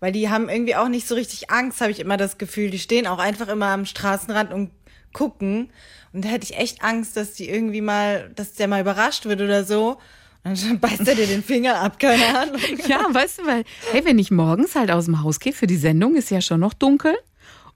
Weil 0.00 0.12
die 0.12 0.28
haben 0.28 0.48
irgendwie 0.48 0.76
auch 0.76 0.88
nicht 0.88 1.06
so 1.06 1.14
richtig 1.14 1.50
Angst, 1.50 1.80
habe 1.80 1.90
ich 1.90 2.00
immer 2.00 2.16
das 2.16 2.38
Gefühl. 2.38 2.70
Die 2.70 2.78
stehen 2.78 3.06
auch 3.06 3.18
einfach 3.18 3.48
immer 3.48 3.68
am 3.68 3.86
Straßenrand 3.86 4.52
und 4.52 4.70
gucken. 5.12 5.70
Und 6.12 6.24
da 6.24 6.28
hätte 6.28 6.44
ich 6.44 6.58
echt 6.58 6.82
Angst, 6.82 7.16
dass 7.16 7.32
die 7.32 7.48
irgendwie 7.48 7.80
mal, 7.80 8.30
dass 8.34 8.52
der 8.52 8.68
mal 8.68 8.80
überrascht 8.80 9.24
wird 9.24 9.40
oder 9.40 9.64
so. 9.64 9.98
Und 10.44 10.62
dann 10.64 10.80
beißt 10.80 11.08
er 11.08 11.14
dir 11.14 11.26
den 11.26 11.42
Finger 11.42 11.80
ab, 11.80 11.98
keine 11.98 12.26
Ahnung. 12.38 12.60
Ja, 12.88 13.06
weißt 13.10 13.38
du, 13.38 13.46
weil, 13.46 13.64
hey, 13.92 14.04
wenn 14.04 14.18
ich 14.18 14.30
morgens 14.30 14.74
halt 14.74 14.90
aus 14.90 15.06
dem 15.06 15.22
Haus 15.22 15.40
gehe 15.40 15.52
für 15.52 15.66
die 15.66 15.76
Sendung, 15.76 16.14
ist 16.14 16.30
ja 16.30 16.40
schon 16.40 16.60
noch 16.60 16.74
dunkel. 16.74 17.16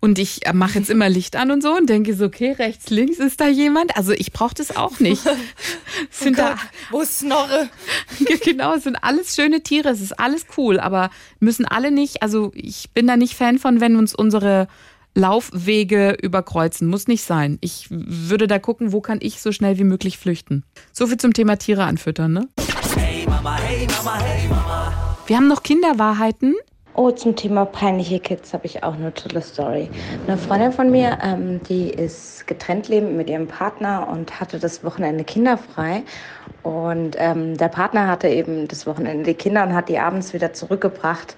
Und 0.03 0.19
ich 0.19 0.41
mache 0.55 0.79
jetzt 0.79 0.89
immer 0.89 1.11
Licht 1.11 1.37
an 1.37 1.51
und 1.51 1.63
so 1.63 1.77
und 1.77 1.89
denke 1.91 2.15
so, 2.15 2.25
okay, 2.25 2.53
rechts, 2.53 2.89
links 2.89 3.19
ist 3.19 3.39
da 3.39 3.49
jemand. 3.49 3.97
Also 3.97 4.13
ich 4.13 4.33
brauche 4.33 4.55
das 4.55 4.75
auch 4.75 4.99
nicht. 4.99 5.23
Sind 6.11 6.39
da, 6.39 6.51
Gott, 6.51 6.59
wo 6.91 7.01
ist 7.03 7.19
Snorre? 7.19 7.69
genau, 8.45 8.75
es 8.75 8.85
sind 8.85 8.97
alles 8.97 9.35
schöne 9.35 9.63
Tiere, 9.63 9.91
es 9.91 10.01
ist 10.01 10.19
alles 10.19 10.47
cool, 10.57 10.81
aber 10.81 11.11
müssen 11.39 11.67
alle 11.67 11.91
nicht, 11.91 12.23
also 12.23 12.51
ich 12.55 12.91
bin 12.93 13.07
da 13.07 13.17
nicht 13.17 13.35
Fan 13.35 13.59
von, 13.59 13.81
wenn 13.81 13.97
uns 13.97 14.15
unsere 14.15 14.69
Laufwege 15.15 16.17
überkreuzen. 16.23 16.89
Muss 16.89 17.09
nicht 17.09 17.25
sein. 17.25 17.59
Ich 17.61 17.89
würde 17.91 18.47
da 18.47 18.59
gucken, 18.59 18.93
wo 18.93 19.01
kann 19.01 19.19
ich 19.21 19.43
so 19.43 19.53
schnell 19.53 19.77
wie 19.79 19.85
möglich 19.85 20.19
flüchten. 20.19 20.65
So 20.93 21.09
viel 21.09 21.19
zum 21.19 21.35
Thema 21.35 21.57
Tiere 21.57 21.85
anfüttern, 21.85 22.33
ne? 22.33 22.49
Hey 22.97 23.27
Mama, 23.27 23.59
hey 23.59 23.87
Mama, 23.87 24.21
hey 24.21 24.49
Mama. 24.49 25.17
Wir 25.27 25.37
haben 25.37 25.49
noch 25.49 25.63
Kinderwahrheiten 25.63 26.55
Oh, 27.03 27.11
zum 27.11 27.35
Thema 27.35 27.65
peinliche 27.65 28.21
Kids 28.21 28.53
habe 28.53 28.67
ich 28.67 28.83
auch 28.85 28.93
eine 28.93 29.15
tolle 29.15 29.41
Story. 29.41 29.91
Eine 30.27 30.37
Freundin 30.37 30.71
von 30.71 30.91
mir, 30.91 31.17
ähm, 31.23 31.63
die 31.63 31.89
ist 31.89 32.47
getrennt 32.47 32.89
lebend 32.89 33.17
mit 33.17 33.31
ihrem 33.31 33.49
Partner 33.49 34.07
und 34.07 34.39
hatte 34.39 34.59
das 34.59 34.85
Wochenende 34.85 35.25
kinderfrei. 35.25 36.03
Und 36.63 37.17
ähm, 37.19 37.57
der 37.57 37.69
Partner 37.69 38.07
hatte 38.07 38.29
eben 38.29 38.69
das 38.69 38.87
Wochenende 38.87 39.25
die 39.25 39.35
Kinder 39.35 39.63
und 39.63 39.75
hat 39.75 39.89
die 39.89 39.99
abends 39.99 40.35
wieder 40.35 40.53
zurückgebracht. 40.53 41.37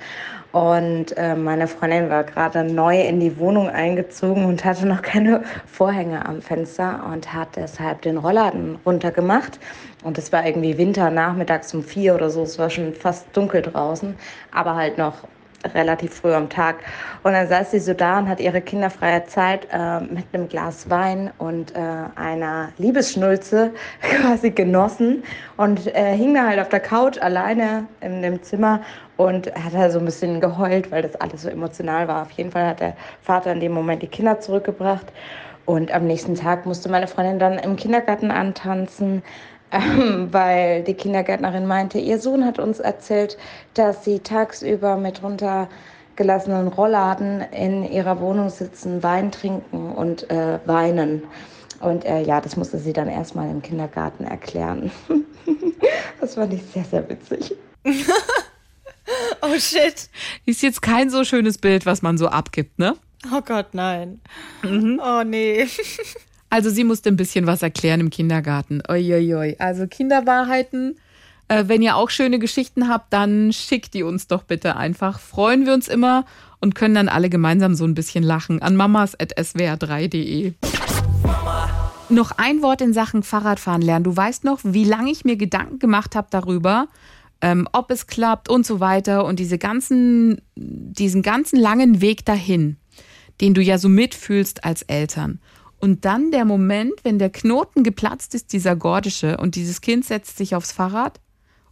Und 0.50 1.16
äh, 1.16 1.36
meine 1.36 1.68
Freundin 1.68 2.10
war 2.10 2.24
gerade 2.24 2.64
neu 2.64 3.00
in 3.00 3.20
die 3.20 3.38
Wohnung 3.38 3.68
eingezogen 3.68 4.46
und 4.46 4.64
hatte 4.64 4.84
noch 4.84 5.02
keine 5.02 5.44
Vorhänge 5.66 6.26
am 6.26 6.42
Fenster 6.42 7.04
und 7.12 7.32
hat 7.32 7.54
deshalb 7.54 8.02
den 8.02 8.16
Rollladen 8.18 8.80
runtergemacht. 8.84 9.60
Und 10.02 10.18
es 10.18 10.32
war 10.32 10.44
irgendwie 10.44 10.76
Winter, 10.76 11.10
nachmittags 11.10 11.72
um 11.72 11.84
vier 11.84 12.16
oder 12.16 12.30
so. 12.30 12.42
Es 12.42 12.58
war 12.58 12.68
schon 12.68 12.94
fast 12.94 13.36
dunkel 13.36 13.62
draußen, 13.62 14.16
aber 14.50 14.74
halt 14.74 14.98
noch 14.98 15.28
relativ 15.74 16.14
früh 16.14 16.32
am 16.32 16.48
Tag. 16.48 16.76
Und 17.22 17.32
dann 17.32 17.48
saß 17.48 17.70
sie 17.70 17.78
so 17.78 17.94
da 17.94 18.18
und 18.18 18.28
hat 18.28 18.40
ihre 18.40 18.60
kinderfreie 18.60 19.24
Zeit 19.26 19.68
äh, 19.72 20.00
mit 20.00 20.24
einem 20.32 20.48
Glas 20.48 20.90
Wein 20.90 21.30
und 21.38 21.74
äh, 21.74 21.78
einer 22.16 22.70
Liebesschnulze 22.78 23.72
quasi 24.00 24.50
genossen 24.50 25.22
und 25.56 25.86
äh, 25.94 26.16
hing 26.16 26.34
da 26.34 26.46
halt 26.46 26.60
auf 26.60 26.68
der 26.68 26.80
Couch 26.80 27.18
alleine 27.20 27.86
in 28.00 28.22
dem 28.22 28.42
Zimmer 28.42 28.80
und 29.16 29.54
hat 29.54 29.74
da 29.74 29.90
so 29.90 29.98
ein 29.98 30.04
bisschen 30.04 30.40
geheult, 30.40 30.90
weil 30.90 31.02
das 31.02 31.14
alles 31.16 31.42
so 31.42 31.48
emotional 31.48 32.08
war. 32.08 32.22
Auf 32.22 32.30
jeden 32.32 32.50
Fall 32.50 32.66
hat 32.66 32.80
der 32.80 32.96
Vater 33.22 33.52
in 33.52 33.60
dem 33.60 33.72
Moment 33.72 34.02
die 34.02 34.08
Kinder 34.08 34.40
zurückgebracht. 34.40 35.06
Und 35.64 35.92
am 35.92 36.06
nächsten 36.06 36.34
Tag 36.34 36.66
musste 36.66 36.88
meine 36.88 37.06
Freundin 37.06 37.38
dann 37.38 37.58
im 37.58 37.76
Kindergarten 37.76 38.32
antanzen 38.32 39.22
weil 39.72 40.82
die 40.82 40.94
Kindergärtnerin 40.94 41.66
meinte, 41.66 41.98
ihr 41.98 42.18
Sohn 42.18 42.44
hat 42.44 42.58
uns 42.58 42.78
erzählt, 42.78 43.38
dass 43.74 44.04
sie 44.04 44.20
tagsüber 44.20 44.96
mit 44.96 45.22
runtergelassenen 45.22 46.68
Rollladen 46.68 47.40
in 47.52 47.84
ihrer 47.84 48.20
Wohnung 48.20 48.50
sitzen, 48.50 49.02
Wein 49.02 49.32
trinken 49.32 49.92
und 49.92 50.30
äh, 50.30 50.58
weinen. 50.66 51.22
Und 51.80 52.04
äh, 52.04 52.22
ja, 52.22 52.40
das 52.40 52.56
musste 52.56 52.78
sie 52.78 52.92
dann 52.92 53.08
erstmal 53.08 53.50
im 53.50 53.62
Kindergarten 53.62 54.24
erklären. 54.24 54.92
das 56.20 56.34
fand 56.34 56.52
ich 56.52 56.62
sehr, 56.72 56.84
sehr 56.84 57.08
witzig. 57.08 57.56
Oh 59.44 59.58
shit. 59.58 60.08
Ist 60.46 60.62
jetzt 60.62 60.80
kein 60.80 61.10
so 61.10 61.24
schönes 61.24 61.58
Bild, 61.58 61.84
was 61.84 62.00
man 62.00 62.16
so 62.16 62.28
abgibt, 62.28 62.78
ne? 62.78 62.94
Oh 63.34 63.40
Gott, 63.40 63.74
nein. 63.74 64.20
Oh 64.62 65.22
nee. 65.24 65.66
Also 66.52 66.68
sie 66.68 66.84
musste 66.84 67.08
ein 67.08 67.16
bisschen 67.16 67.46
was 67.46 67.62
erklären 67.62 68.00
im 68.00 68.10
Kindergarten. 68.10 68.82
Uiuiui. 68.86 69.56
Also 69.58 69.86
Kinderwahrheiten. 69.86 70.98
Äh, 71.48 71.64
wenn 71.66 71.80
ihr 71.80 71.96
auch 71.96 72.10
schöne 72.10 72.38
Geschichten 72.38 72.90
habt, 72.90 73.10
dann 73.10 73.54
schickt 73.54 73.94
die 73.94 74.02
uns 74.02 74.26
doch 74.26 74.42
bitte 74.42 74.76
einfach. 74.76 75.18
Freuen 75.18 75.64
wir 75.64 75.72
uns 75.72 75.88
immer 75.88 76.26
und 76.60 76.74
können 76.74 76.94
dann 76.94 77.08
alle 77.08 77.30
gemeinsam 77.30 77.74
so 77.74 77.86
ein 77.86 77.94
bisschen 77.94 78.22
lachen 78.22 78.60
an 78.60 78.76
mamas.swr3.de. 78.76 80.52
Noch 82.10 82.32
ein 82.32 82.60
Wort 82.60 82.82
in 82.82 82.92
Sachen 82.92 83.22
Fahrradfahren 83.22 83.80
lernen. 83.80 84.04
Du 84.04 84.14
weißt 84.14 84.44
noch, 84.44 84.58
wie 84.62 84.84
lange 84.84 85.10
ich 85.10 85.24
mir 85.24 85.36
Gedanken 85.36 85.78
gemacht 85.78 86.14
habe 86.14 86.28
darüber, 86.30 86.86
ähm, 87.40 87.66
ob 87.72 87.90
es 87.90 88.06
klappt 88.06 88.50
und 88.50 88.66
so 88.66 88.78
weiter 88.78 89.24
und 89.24 89.38
diese 89.38 89.56
ganzen, 89.56 90.42
diesen 90.54 91.22
ganzen 91.22 91.58
langen 91.58 92.02
Weg 92.02 92.26
dahin, 92.26 92.76
den 93.40 93.54
du 93.54 93.62
ja 93.62 93.78
so 93.78 93.88
mitfühlst 93.88 94.64
als 94.64 94.82
Eltern. 94.82 95.40
Und 95.82 96.04
dann 96.04 96.30
der 96.30 96.44
Moment, 96.44 96.92
wenn 97.02 97.18
der 97.18 97.30
Knoten 97.30 97.82
geplatzt 97.82 98.36
ist, 98.36 98.52
dieser 98.52 98.76
gordische, 98.76 99.38
und 99.38 99.56
dieses 99.56 99.80
Kind 99.80 100.04
setzt 100.04 100.36
sich 100.36 100.54
aufs 100.54 100.70
Fahrrad 100.70 101.20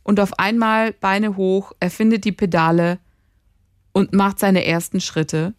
und 0.02 0.18
auf 0.18 0.36
einmal 0.36 0.92
Beine 0.94 1.36
hoch, 1.36 1.70
er 1.78 1.92
findet 1.92 2.24
die 2.24 2.32
Pedale 2.32 2.98
und 3.92 4.12
macht 4.12 4.40
seine 4.40 4.64
ersten 4.64 5.00
Schritte. 5.00 5.54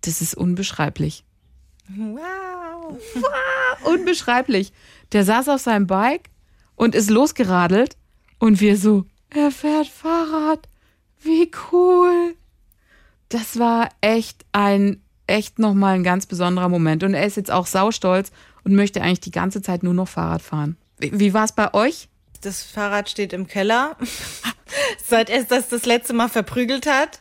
Das 0.00 0.20
ist 0.20 0.34
unbeschreiblich. 0.34 1.24
Wow. 1.88 3.00
Unbeschreiblich. 3.84 4.72
Der 5.12 5.22
saß 5.22 5.48
auf 5.48 5.60
seinem 5.60 5.86
Bike 5.86 6.30
und 6.74 6.96
ist 6.96 7.08
losgeradelt 7.08 7.96
und 8.40 8.60
wir 8.60 8.76
so, 8.76 9.06
er 9.30 9.52
fährt 9.52 9.86
Fahrrad. 9.86 10.66
Wie 11.20 11.52
cool. 11.70 12.34
Das 13.28 13.60
war 13.60 13.90
echt 14.00 14.44
ein 14.50 15.01
echt 15.26 15.58
nochmal 15.58 15.94
ein 15.94 16.04
ganz 16.04 16.26
besonderer 16.26 16.68
Moment. 16.68 17.02
Und 17.04 17.14
er 17.14 17.26
ist 17.26 17.36
jetzt 17.36 17.50
auch 17.50 17.66
saustolz 17.66 18.32
und 18.64 18.74
möchte 18.74 19.02
eigentlich 19.02 19.20
die 19.20 19.30
ganze 19.30 19.62
Zeit 19.62 19.82
nur 19.82 19.94
noch 19.94 20.08
Fahrrad 20.08 20.42
fahren. 20.42 20.76
Wie, 20.98 21.18
wie 21.18 21.34
war 21.34 21.44
es 21.44 21.52
bei 21.52 21.72
euch? 21.74 22.08
Das 22.40 22.62
Fahrrad 22.62 23.08
steht 23.08 23.32
im 23.32 23.46
Keller, 23.46 23.96
seit 25.06 25.30
er 25.30 25.44
das 25.44 25.68
das 25.68 25.86
letzte 25.86 26.12
Mal 26.12 26.28
verprügelt 26.28 26.86
hat. 26.86 27.20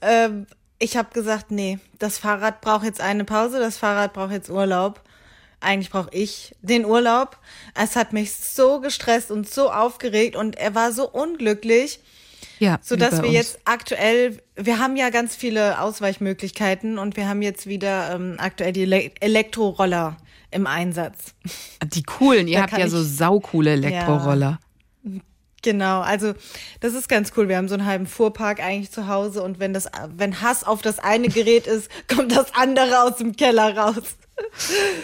Ähm, 0.00 0.46
ich 0.78 0.96
habe 0.96 1.10
gesagt, 1.12 1.50
nee, 1.50 1.78
das 1.98 2.18
Fahrrad 2.18 2.60
braucht 2.60 2.84
jetzt 2.84 3.00
eine 3.00 3.24
Pause, 3.24 3.58
das 3.58 3.78
Fahrrad 3.78 4.12
braucht 4.12 4.32
jetzt 4.32 4.50
Urlaub. 4.50 5.02
Eigentlich 5.60 5.90
brauche 5.90 6.10
ich 6.12 6.54
den 6.62 6.84
Urlaub. 6.84 7.38
Es 7.74 7.96
hat 7.96 8.12
mich 8.12 8.32
so 8.32 8.80
gestresst 8.80 9.32
und 9.32 9.50
so 9.50 9.72
aufgeregt 9.72 10.36
und 10.36 10.56
er 10.56 10.74
war 10.76 10.92
so 10.92 11.08
unglücklich. 11.08 12.00
Ja, 12.58 12.78
so 12.82 12.96
wie 12.96 13.00
dass 13.00 13.16
bei 13.16 13.22
wir 13.24 13.30
jetzt 13.30 13.60
aktuell, 13.64 14.38
wir 14.56 14.78
haben 14.78 14.96
ja 14.96 15.10
ganz 15.10 15.36
viele 15.36 15.80
Ausweichmöglichkeiten 15.80 16.98
und 16.98 17.16
wir 17.16 17.28
haben 17.28 17.42
jetzt 17.42 17.66
wieder 17.66 18.14
ähm, 18.14 18.34
aktuell 18.38 18.72
die 18.72 18.82
Ele 18.82 19.10
Elektroroller 19.20 20.16
im 20.50 20.66
Einsatz. 20.66 21.34
Die 21.84 22.02
coolen, 22.02 22.48
ihr 22.48 22.62
habt 22.62 22.72
ja 22.72 22.86
ich- 22.86 22.90
so 22.90 23.02
saucoole 23.02 23.72
Elektroroller. 23.72 24.58
Genau, 25.62 26.00
also 26.02 26.34
das 26.80 26.94
ist 26.94 27.08
ganz 27.08 27.32
cool. 27.36 27.48
Wir 27.48 27.56
haben 27.56 27.66
so 27.68 27.74
einen 27.74 27.84
halben 27.84 28.06
Fuhrpark 28.06 28.60
eigentlich 28.62 28.92
zu 28.92 29.08
Hause 29.08 29.42
und 29.42 29.58
wenn 29.58 29.72
das, 29.74 29.88
wenn 30.16 30.40
Hass 30.40 30.62
auf 30.64 30.82
das 30.82 31.00
eine 31.00 31.28
Gerät 31.28 31.66
ist, 31.66 31.90
kommt 32.14 32.30
das 32.30 32.54
andere 32.54 33.02
aus 33.02 33.16
dem 33.16 33.34
Keller 33.34 33.76
raus. 33.76 34.16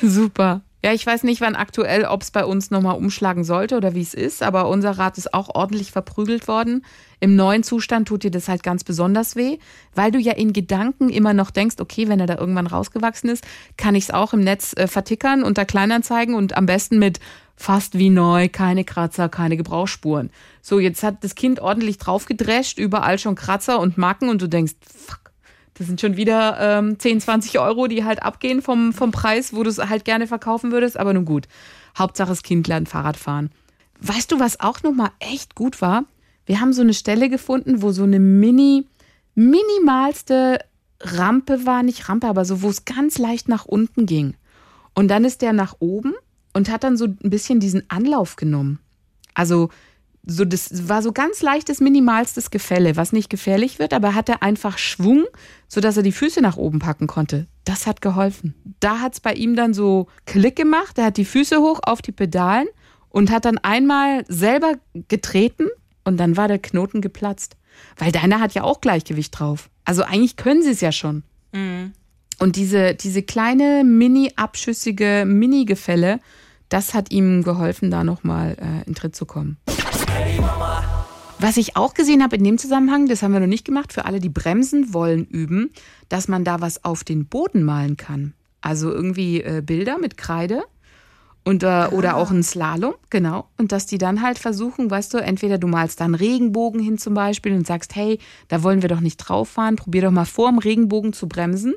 Super. 0.00 0.62
Ja, 0.84 0.92
ich 0.92 1.04
weiß 1.06 1.22
nicht, 1.24 1.40
wann 1.40 1.56
aktuell, 1.56 2.04
ob 2.04 2.22
es 2.22 2.30
bei 2.30 2.44
uns 2.44 2.70
nochmal 2.70 2.96
umschlagen 2.96 3.42
sollte 3.42 3.76
oder 3.76 3.94
wie 3.94 4.02
es 4.02 4.14
ist, 4.14 4.42
aber 4.42 4.68
unser 4.68 4.92
Rad 4.92 5.18
ist 5.18 5.32
auch 5.34 5.48
ordentlich 5.54 5.90
verprügelt 5.90 6.46
worden. 6.46 6.84
Im 7.24 7.36
neuen 7.36 7.62
Zustand 7.62 8.06
tut 8.06 8.22
dir 8.22 8.30
das 8.30 8.50
halt 8.50 8.62
ganz 8.62 8.84
besonders 8.84 9.34
weh, 9.34 9.56
weil 9.94 10.10
du 10.10 10.18
ja 10.18 10.34
in 10.34 10.52
Gedanken 10.52 11.08
immer 11.08 11.32
noch 11.32 11.50
denkst, 11.50 11.76
okay, 11.78 12.06
wenn 12.06 12.20
er 12.20 12.26
da 12.26 12.36
irgendwann 12.36 12.66
rausgewachsen 12.66 13.30
ist, 13.30 13.46
kann 13.78 13.94
ich 13.94 14.04
es 14.04 14.10
auch 14.10 14.34
im 14.34 14.40
Netz 14.40 14.74
äh, 14.76 14.86
vertickern 14.86 15.42
unter 15.42 15.64
Kleinanzeigen 15.64 16.34
und 16.34 16.54
am 16.54 16.66
besten 16.66 16.98
mit 16.98 17.20
fast 17.56 17.96
wie 17.96 18.10
neu, 18.10 18.50
keine 18.50 18.84
Kratzer, 18.84 19.30
keine 19.30 19.56
Gebrauchsspuren. 19.56 20.28
So, 20.60 20.78
jetzt 20.78 21.02
hat 21.02 21.24
das 21.24 21.34
Kind 21.34 21.60
ordentlich 21.60 21.96
draufgedrescht, 21.96 22.78
überall 22.78 23.18
schon 23.18 23.36
Kratzer 23.36 23.80
und 23.80 23.96
Macken 23.96 24.28
und 24.28 24.42
du 24.42 24.46
denkst, 24.46 24.74
fuck, 24.82 25.32
das 25.72 25.86
sind 25.86 26.02
schon 26.02 26.18
wieder 26.18 26.58
ähm, 26.60 26.98
10, 26.98 27.22
20 27.22 27.58
Euro, 27.58 27.86
die 27.86 28.04
halt 28.04 28.22
abgehen 28.22 28.60
vom, 28.60 28.92
vom 28.92 29.12
Preis, 29.12 29.54
wo 29.54 29.62
du 29.62 29.70
es 29.70 29.78
halt 29.78 30.04
gerne 30.04 30.26
verkaufen 30.26 30.72
würdest. 30.72 30.98
Aber 30.98 31.14
nun 31.14 31.24
gut. 31.24 31.48
Hauptsache 31.98 32.28
das 32.28 32.42
Kind 32.42 32.68
lernt 32.68 32.90
Fahrrad 32.90 33.16
fahren. 33.16 33.48
Weißt 34.02 34.30
du, 34.30 34.38
was 34.40 34.60
auch 34.60 34.82
nochmal 34.82 35.12
echt 35.20 35.54
gut 35.54 35.80
war? 35.80 36.04
Wir 36.46 36.60
haben 36.60 36.72
so 36.72 36.82
eine 36.82 36.94
Stelle 36.94 37.28
gefunden, 37.28 37.82
wo 37.82 37.92
so 37.92 38.02
eine 38.02 38.20
mini, 38.20 38.86
minimalste 39.34 40.58
Rampe 41.00 41.66
war. 41.66 41.82
Nicht 41.82 42.08
Rampe, 42.08 42.26
aber 42.26 42.44
so, 42.44 42.62
wo 42.62 42.68
es 42.68 42.84
ganz 42.84 43.18
leicht 43.18 43.48
nach 43.48 43.64
unten 43.64 44.06
ging. 44.06 44.34
Und 44.94 45.08
dann 45.08 45.24
ist 45.24 45.42
der 45.42 45.52
nach 45.52 45.76
oben 45.80 46.14
und 46.52 46.70
hat 46.70 46.84
dann 46.84 46.96
so 46.96 47.06
ein 47.06 47.18
bisschen 47.30 47.60
diesen 47.60 47.88
Anlauf 47.90 48.36
genommen. 48.36 48.78
Also 49.34 49.70
so 50.26 50.44
das 50.44 50.88
war 50.88 51.02
so 51.02 51.12
ganz 51.12 51.42
leichtes 51.42 51.80
minimalstes 51.80 52.50
Gefälle, 52.50 52.96
was 52.96 53.12
nicht 53.12 53.28
gefährlich 53.28 53.78
wird, 53.78 53.92
aber 53.92 54.14
hatte 54.14 54.40
einfach 54.40 54.78
Schwung, 54.78 55.24
so 55.68 55.80
dass 55.80 55.96
er 55.96 56.02
die 56.02 56.12
Füße 56.12 56.40
nach 56.40 56.56
oben 56.56 56.78
packen 56.78 57.06
konnte. 57.06 57.46
Das 57.64 57.86
hat 57.86 58.00
geholfen. 58.00 58.54
Da 58.80 59.00
hat's 59.00 59.20
bei 59.20 59.34
ihm 59.34 59.54
dann 59.56 59.74
so 59.74 60.06
Klick 60.24 60.56
gemacht, 60.56 60.98
er 60.98 61.06
hat 61.06 61.16
die 61.16 61.24
Füße 61.24 61.58
hoch 61.58 61.80
auf 61.82 62.00
die 62.00 62.12
Pedalen 62.12 62.68
und 63.10 63.30
hat 63.30 63.44
dann 63.44 63.58
einmal 63.58 64.24
selber 64.28 64.74
getreten 65.08 65.68
und 66.04 66.18
dann 66.18 66.36
war 66.36 66.48
der 66.48 66.58
Knoten 66.58 67.00
geplatzt, 67.00 67.56
weil 67.96 68.12
deiner 68.12 68.40
hat 68.40 68.54
ja 68.54 68.62
auch 68.62 68.80
Gleichgewicht 68.80 69.38
drauf. 69.38 69.70
Also 69.84 70.02
eigentlich 70.02 70.36
können 70.36 70.62
sie 70.62 70.70
es 70.70 70.80
ja 70.80 70.92
schon. 70.92 71.22
Und 72.38 72.56
diese, 72.56 72.94
diese 72.94 73.22
kleine, 73.22 73.84
mini-abschüssige 73.84 75.24
Mini-Gefälle, 75.26 76.20
das 76.68 76.94
hat 76.94 77.12
ihm 77.12 77.42
geholfen, 77.42 77.90
da 77.90 78.04
nochmal 78.04 78.56
äh, 78.60 78.88
in 78.88 78.94
Tritt 78.94 79.14
zu 79.14 79.26
kommen. 79.26 79.58
Was 81.38 81.56
ich 81.56 81.76
auch 81.76 81.94
gesehen 81.94 82.22
habe 82.22 82.36
in 82.36 82.44
dem 82.44 82.58
Zusammenhang, 82.58 83.06
das 83.06 83.22
haben 83.22 83.32
wir 83.32 83.40
noch 83.40 83.46
nicht 83.46 83.64
gemacht, 83.64 83.92
für 83.92 84.06
alle, 84.06 84.18
die 84.18 84.28
bremsen 84.28 84.94
wollen, 84.94 85.26
üben, 85.26 85.72
dass 86.08 86.26
man 86.26 86.44
da 86.44 86.60
was 86.60 86.84
auf 86.84 87.04
den 87.04 87.26
Boden 87.26 87.64
malen 87.64 87.96
kann. 87.96 88.32
Also 88.60 88.90
irgendwie 88.90 89.42
äh, 89.42 89.62
Bilder 89.64 89.98
mit 89.98 90.16
Kreide 90.16 90.62
und, 91.44 91.62
äh, 91.62 91.88
oder 91.90 92.16
auch 92.16 92.30
ein 92.30 92.42
Slalom, 92.42 92.94
genau. 93.10 93.48
Und 93.58 93.70
dass 93.70 93.86
die 93.86 93.98
dann 93.98 94.22
halt 94.22 94.38
versuchen, 94.38 94.90
weißt 94.90 95.12
du, 95.12 95.18
entweder 95.18 95.58
du 95.58 95.66
malst 95.66 96.00
da 96.00 96.06
einen 96.06 96.14
Regenbogen 96.14 96.80
hin 96.80 96.98
zum 96.98 97.14
Beispiel 97.14 97.52
und 97.52 97.66
sagst, 97.66 97.94
hey, 97.94 98.18
da 98.48 98.62
wollen 98.62 98.82
wir 98.82 98.88
doch 98.88 99.00
nicht 99.00 99.18
drauf 99.18 99.50
fahren, 99.50 99.76
probier 99.76 100.02
doch 100.02 100.10
mal 100.10 100.24
vor 100.24 100.48
dem 100.48 100.58
Regenbogen 100.58 101.12
zu 101.12 101.28
bremsen, 101.28 101.74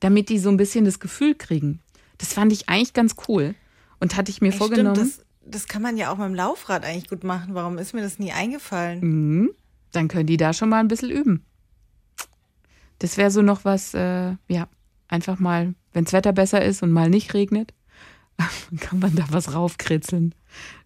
damit 0.00 0.28
die 0.28 0.38
so 0.38 0.48
ein 0.48 0.56
bisschen 0.56 0.84
das 0.84 0.98
Gefühl 0.98 1.36
kriegen. 1.36 1.80
Das 2.18 2.32
fand 2.32 2.52
ich 2.52 2.68
eigentlich 2.68 2.92
ganz 2.92 3.14
cool 3.28 3.54
und 4.00 4.16
hatte 4.16 4.30
ich 4.30 4.40
mir 4.40 4.52
Ey, 4.52 4.58
vorgenommen. 4.58 4.96
Stimmt, 4.96 5.18
das, 5.44 5.52
das 5.62 5.68
kann 5.68 5.82
man 5.82 5.96
ja 5.96 6.10
auch 6.10 6.18
mit 6.18 6.26
dem 6.26 6.34
Laufrad 6.34 6.84
eigentlich 6.84 7.08
gut 7.08 7.22
machen. 7.22 7.54
Warum 7.54 7.78
ist 7.78 7.94
mir 7.94 8.02
das 8.02 8.18
nie 8.18 8.32
eingefallen? 8.32 9.00
Mhm. 9.00 9.50
Dann 9.92 10.08
können 10.08 10.26
die 10.26 10.36
da 10.36 10.52
schon 10.52 10.68
mal 10.68 10.80
ein 10.80 10.88
bisschen 10.88 11.10
üben. 11.10 11.44
Das 12.98 13.16
wäre 13.16 13.30
so 13.30 13.42
noch 13.42 13.64
was, 13.64 13.94
äh, 13.94 14.34
ja, 14.48 14.68
einfach 15.06 15.38
mal, 15.38 15.74
wenns 15.92 16.12
Wetter 16.12 16.32
besser 16.32 16.64
ist 16.64 16.82
und 16.82 16.90
mal 16.90 17.08
nicht 17.08 17.32
regnet, 17.32 17.72
dann 18.38 18.78
kann 18.80 18.98
man 18.98 19.14
da 19.14 19.24
was 19.30 19.54
raufkritzeln. 19.54 20.34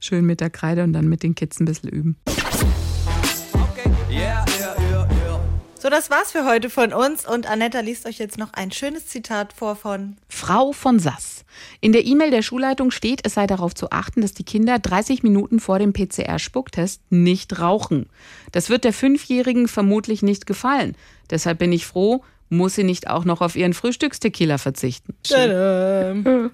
Schön 0.01 0.25
mit 0.25 0.41
der 0.41 0.51
Kreide 0.51 0.83
und 0.83 0.93
dann 0.93 1.09
mit 1.09 1.23
den 1.23 1.35
Kids 1.35 1.61
ein 1.61 1.67
bisschen 1.67 1.89
üben. 1.91 2.17
Okay, 2.27 3.91
yeah, 4.11 4.45
yeah, 4.59 4.75
yeah, 4.81 5.09
yeah. 5.11 5.41
So, 5.79 5.91
das 5.91 6.11
war's 6.11 6.31
für 6.31 6.45
heute 6.45 6.71
von 6.71 6.93
uns 6.93 7.27
und 7.27 7.51
Anetta 7.51 7.81
liest 7.81 8.07
euch 8.07 8.19
jetzt 8.19 8.39
noch 8.39 8.53
ein 8.53 8.71
schönes 8.71 9.07
Zitat 9.07 9.53
vor 9.53 9.75
von 9.75 10.17
Frau 10.29 10.73
von 10.73 11.01
Sass. 11.01 11.45
In 11.81 11.93
der 11.93 12.05
E-Mail 12.05 12.31
der 12.31 12.43
Schulleitung 12.43 12.93
steht, 12.93 13.21
es 13.25 13.35
sei 13.35 13.49
darauf 13.49 13.75
zu 13.75 13.91
achten, 13.91 14.21
dass 14.21 14.33
die 14.33 14.45
Kinder 14.45 14.79
30 14.79 15.25
Minuten 15.25 15.59
vor 15.59 15.81
dem 15.81 15.93
PCR-Spucktest 15.93 17.03
nicht 17.11 17.59
rauchen. 17.59 18.09
Das 18.53 18.71
wird 18.71 18.85
der 18.85 18.93
Fünfjährigen 18.93 19.67
vermutlich 19.67 20.23
nicht 20.23 20.47
gefallen. 20.47 20.95
Deshalb 21.31 21.59
bin 21.59 21.73
ich 21.73 21.85
froh, 21.85 22.23
muss 22.49 22.77
sie 22.77 22.85
nicht 22.85 23.09
auch 23.09 23.25
noch 23.25 23.41
auf 23.41 23.57
ihren 23.57 23.75
Frühstückstequila 23.75 24.59
verzichten. 24.59 25.15